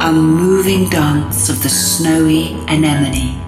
a 0.02 0.12
moving 0.12 0.90
dance 0.90 1.48
of 1.48 1.64
the 1.64 1.70
snowy 1.70 2.56
anemone. 2.68 3.40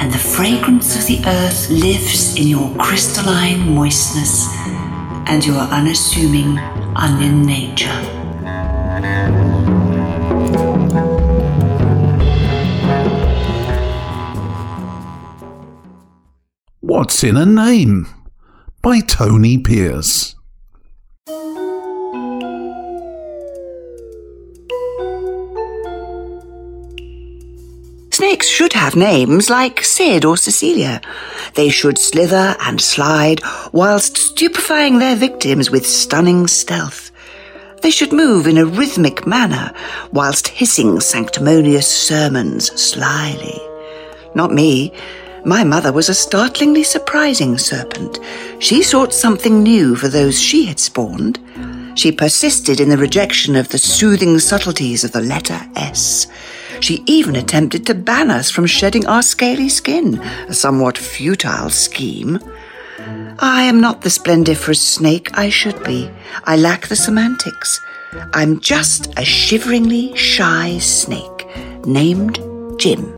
And 0.00 0.12
the 0.12 0.18
fragrance 0.18 0.96
of 0.96 1.06
the 1.06 1.22
earth 1.24 1.70
lives 1.70 2.34
in 2.36 2.48
your 2.48 2.74
crystalline 2.78 3.72
moistness 3.72 4.48
and 5.28 5.46
your 5.46 5.60
unassuming 5.60 6.58
onion 6.96 7.46
nature. 7.46 8.10
What's 17.04 17.22
in 17.22 17.36
a 17.36 17.44
Name? 17.44 18.06
by 18.80 19.00
Tony 19.00 19.58
Pierce. 19.58 20.34
Snakes 28.10 28.48
should 28.48 28.72
have 28.72 28.96
names 28.96 29.50
like 29.50 29.84
Sid 29.84 30.24
or 30.24 30.38
Cecilia. 30.38 31.02
They 31.56 31.68
should 31.68 31.98
slither 31.98 32.56
and 32.60 32.80
slide 32.80 33.42
whilst 33.74 34.16
stupefying 34.16 34.98
their 34.98 35.14
victims 35.14 35.70
with 35.70 35.86
stunning 35.86 36.46
stealth. 36.46 37.10
They 37.82 37.90
should 37.90 38.14
move 38.14 38.46
in 38.46 38.56
a 38.56 38.64
rhythmic 38.64 39.26
manner 39.26 39.74
whilst 40.10 40.48
hissing 40.48 41.00
sanctimonious 41.00 41.86
sermons 41.86 42.72
slyly. 42.80 43.60
Not 44.34 44.52
me. 44.52 44.94
My 45.44 45.62
mother 45.62 45.92
was 45.92 46.08
a 46.08 46.14
startlingly 46.14 46.84
surprising 46.84 47.58
serpent. 47.58 48.18
She 48.60 48.82
sought 48.82 49.12
something 49.12 49.62
new 49.62 49.94
for 49.94 50.08
those 50.08 50.40
she 50.40 50.64
had 50.64 50.80
spawned. 50.80 51.38
She 51.96 52.12
persisted 52.12 52.80
in 52.80 52.88
the 52.88 52.96
rejection 52.96 53.54
of 53.54 53.68
the 53.68 53.78
soothing 53.78 54.38
subtleties 54.38 55.04
of 55.04 55.12
the 55.12 55.20
letter 55.20 55.60
S. 55.76 56.26
She 56.80 57.02
even 57.06 57.36
attempted 57.36 57.86
to 57.86 57.94
ban 57.94 58.30
us 58.30 58.50
from 58.50 58.66
shedding 58.66 59.06
our 59.06 59.22
scaly 59.22 59.68
skin, 59.68 60.18
a 60.48 60.54
somewhat 60.54 60.96
futile 60.96 61.68
scheme. 61.68 62.38
I 63.38 63.62
am 63.64 63.80
not 63.80 64.00
the 64.00 64.10
splendiferous 64.10 64.80
snake 64.80 65.36
I 65.36 65.50
should 65.50 65.82
be. 65.84 66.10
I 66.44 66.56
lack 66.56 66.88
the 66.88 66.96
semantics. 66.96 67.80
I'm 68.32 68.60
just 68.60 69.12
a 69.18 69.24
shiveringly 69.24 70.16
shy 70.16 70.78
snake 70.78 71.46
named 71.84 72.38
Jim. 72.78 73.14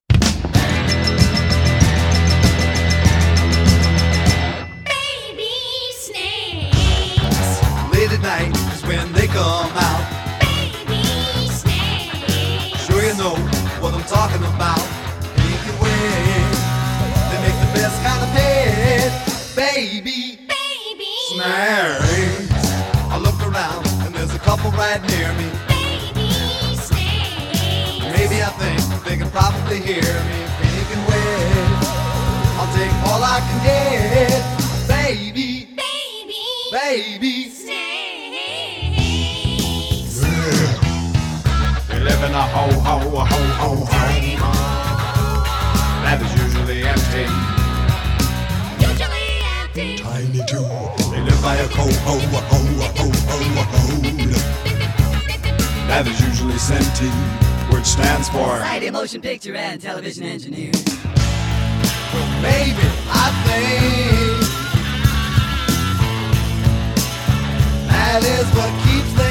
Baby. 21.47 22.47
Snakes. 22.47 22.71
I 23.15 23.19
look 23.19 23.39
around 23.41 23.87
and 24.05 24.13
there's 24.15 24.35
a 24.35 24.39
couple 24.39 24.71
right 24.73 25.01
near 25.03 25.33
me. 25.35 25.49
Baby 25.71 26.31
snakes. 26.75 28.03
Maybe 28.03 28.43
I 28.43 28.51
think 28.59 28.81
they 29.05 29.17
can 29.17 29.31
probably 29.31 29.79
hear 29.81 30.03
me. 30.03 30.39
Pink 30.59 30.91
and 30.91 31.05
red. 31.07 31.71
I'll 32.59 32.73
take 32.75 32.93
all 33.07 33.23
I 33.23 33.39
can 33.47 33.59
get. 33.63 34.43
Baby. 34.89 35.69
Baby. 35.83 36.43
Baby. 36.73 37.35
Snakes. 37.51 37.77
Yeah. 40.23 41.95
We 41.95 41.99
live 42.03 42.23
in 42.25 42.33
a 42.33 42.39
uh, 42.39 42.49
ho 42.55 42.65
ho 42.87 42.97
ho 43.25 43.41
ho 43.61 43.71
home 43.87 44.86
We 51.67 51.73
live 51.73 51.79
by 51.79 51.83
a 51.83 51.85
ho 51.85 51.91
ho 52.05 52.15
ho 52.47 52.61
ho 52.97 53.07
ho 53.27 53.39
ho 53.65 53.97
that 55.89 56.07
is 56.07 56.21
usually 56.21 56.59
senti, 56.59 57.09
which 57.75 57.87
stands 57.87 58.29
for 58.29 58.59
Society 58.59 58.87
of 58.89 58.93
Motion 58.95 59.21
Picture 59.21 59.57
and 59.57 59.81
Television 59.81 60.25
Engineers. 60.25 60.85
Maybe 62.43 62.87
I 63.11 63.31
think 63.47 64.41
that 67.89 68.23
is 68.23 68.47
what 68.55 68.71
keeps 68.85 69.13
them 69.15 69.26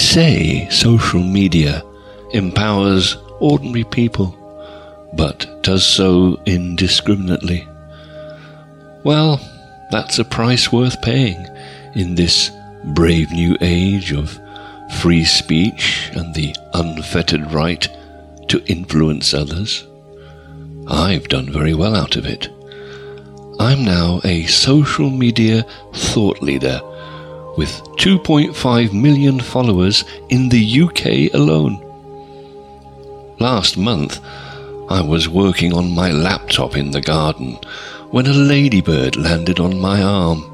say 0.00 0.68
social 0.70 1.22
media 1.22 1.84
empowers 2.32 3.16
ordinary 3.38 3.84
people, 3.84 4.36
but 5.14 5.62
does 5.62 5.86
so 5.86 6.40
indiscriminately. 6.46 7.68
Well, 9.04 9.40
that's 9.90 10.18
a 10.18 10.24
price 10.24 10.72
worth 10.72 11.00
paying 11.02 11.46
in 11.94 12.14
this 12.14 12.50
brave 12.94 13.30
new 13.30 13.56
age 13.60 14.12
of 14.12 14.38
free 15.00 15.24
speech 15.24 16.10
and 16.14 16.34
the 16.34 16.54
unfettered 16.74 17.52
right 17.52 17.86
to 18.48 18.64
influence 18.66 19.34
others. 19.34 19.86
I've 20.88 21.28
done 21.28 21.52
very 21.52 21.74
well 21.74 21.94
out 21.94 22.16
of 22.16 22.26
it. 22.26 22.48
I'm 23.60 23.84
now 23.84 24.20
a 24.24 24.46
social 24.46 25.10
media 25.10 25.64
thought 25.92 26.40
leader 26.42 26.80
with 27.56 27.82
2.5 27.96 28.92
million 28.92 29.40
followers 29.40 30.04
in 30.28 30.48
the 30.48 30.82
UK 30.82 31.34
alone. 31.34 31.84
Last 33.38 33.76
month, 33.76 34.20
I 34.88 35.00
was 35.00 35.28
working 35.28 35.72
on 35.72 35.94
my 35.94 36.10
laptop 36.10 36.76
in 36.76 36.90
the 36.90 37.00
garden 37.00 37.58
when 38.10 38.26
a 38.26 38.32
ladybird 38.32 39.16
landed 39.16 39.60
on 39.60 39.78
my 39.78 40.02
arm. 40.02 40.44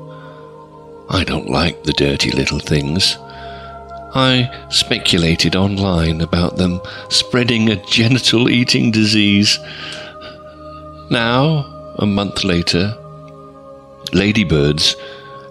I 1.08 1.24
don't 1.24 1.50
like 1.50 1.84
the 1.84 1.92
dirty 1.92 2.30
little 2.30 2.58
things. 2.58 3.16
I 4.14 4.50
speculated 4.70 5.56
online 5.56 6.20
about 6.20 6.56
them 6.56 6.80
spreading 7.08 7.70
a 7.70 7.84
genital 7.86 8.48
eating 8.48 8.90
disease. 8.90 9.58
Now, 11.10 11.94
a 11.98 12.06
month 12.06 12.44
later, 12.44 12.96
ladybirds 14.12 14.96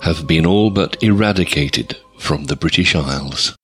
have 0.06 0.28
been 0.28 0.46
all 0.46 0.70
but 0.70 1.02
eradicated 1.02 1.98
from 2.20 2.46
the 2.46 2.56
British 2.56 2.94
Isles. 2.96 3.56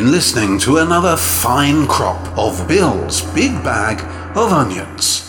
Been 0.00 0.10
listening 0.10 0.58
to 0.58 0.76
another 0.76 1.16
fine 1.16 1.86
crop 1.86 2.20
of 2.36 2.68
Bill's 2.68 3.22
Big 3.32 3.52
Bag 3.64 3.98
of 4.36 4.52
Onions. 4.52 5.22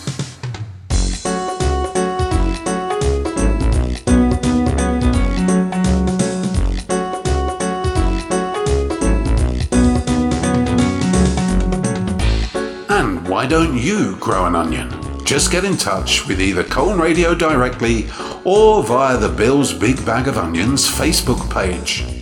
And 12.90 13.26
why 13.26 13.46
don't 13.46 13.78
you 13.78 14.16
grow 14.16 14.44
an 14.44 14.54
onion? 14.54 14.90
Just 15.24 15.50
get 15.50 15.64
in 15.64 15.78
touch 15.78 16.26
with 16.26 16.42
either 16.42 16.62
Colne 16.62 17.00
Radio 17.00 17.34
directly 17.34 18.10
or 18.44 18.84
via 18.84 19.16
the 19.16 19.30
Bill's 19.30 19.72
Big 19.72 20.04
Bag 20.04 20.28
of 20.28 20.36
Onions 20.36 20.86
Facebook 20.86 21.50
page. 21.50 22.17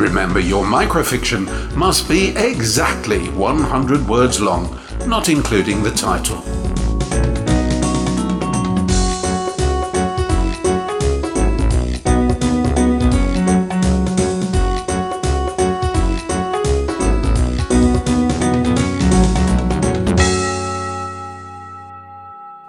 Remember, 0.00 0.40
your 0.40 0.64
microfiction 0.64 1.46
must 1.76 2.08
be 2.08 2.30
exactly 2.30 3.28
100 3.28 4.08
words 4.08 4.40
long, 4.40 4.80
not 5.06 5.28
including 5.28 5.82
the 5.82 5.90
title. 5.90 6.40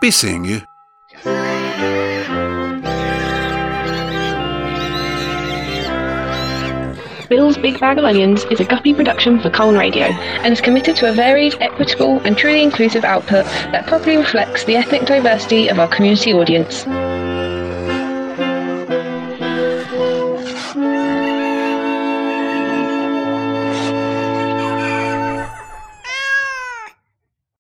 Be 0.02 0.12
seeing 0.12 0.44
you. 0.44 0.71
Bill's 7.32 7.58
Big 7.58 7.80
Bag 7.80 7.98
of 7.98 8.04
Onions 8.04 8.44
is 8.52 8.60
a 8.60 8.66
guppy 8.66 8.94
production 8.94 9.40
for 9.40 9.50
Colne 9.50 9.78
Radio 9.78 10.04
and 10.04 10.52
is 10.52 10.60
committed 10.60 10.98
to 10.98 11.10
a 11.10 11.14
varied, 11.14 11.56
equitable, 11.62 12.20
and 12.26 12.38
truly 12.38 12.62
inclusive 12.62 13.06
output 13.06 13.46
that 13.72 13.88
properly 13.88 14.18
reflects 14.18 14.66
the 14.66 14.76
ethnic 14.76 15.06
diversity 15.06 15.70
of 15.70 15.80
our 15.80 15.88
community 15.88 16.34
audience. 16.34 16.86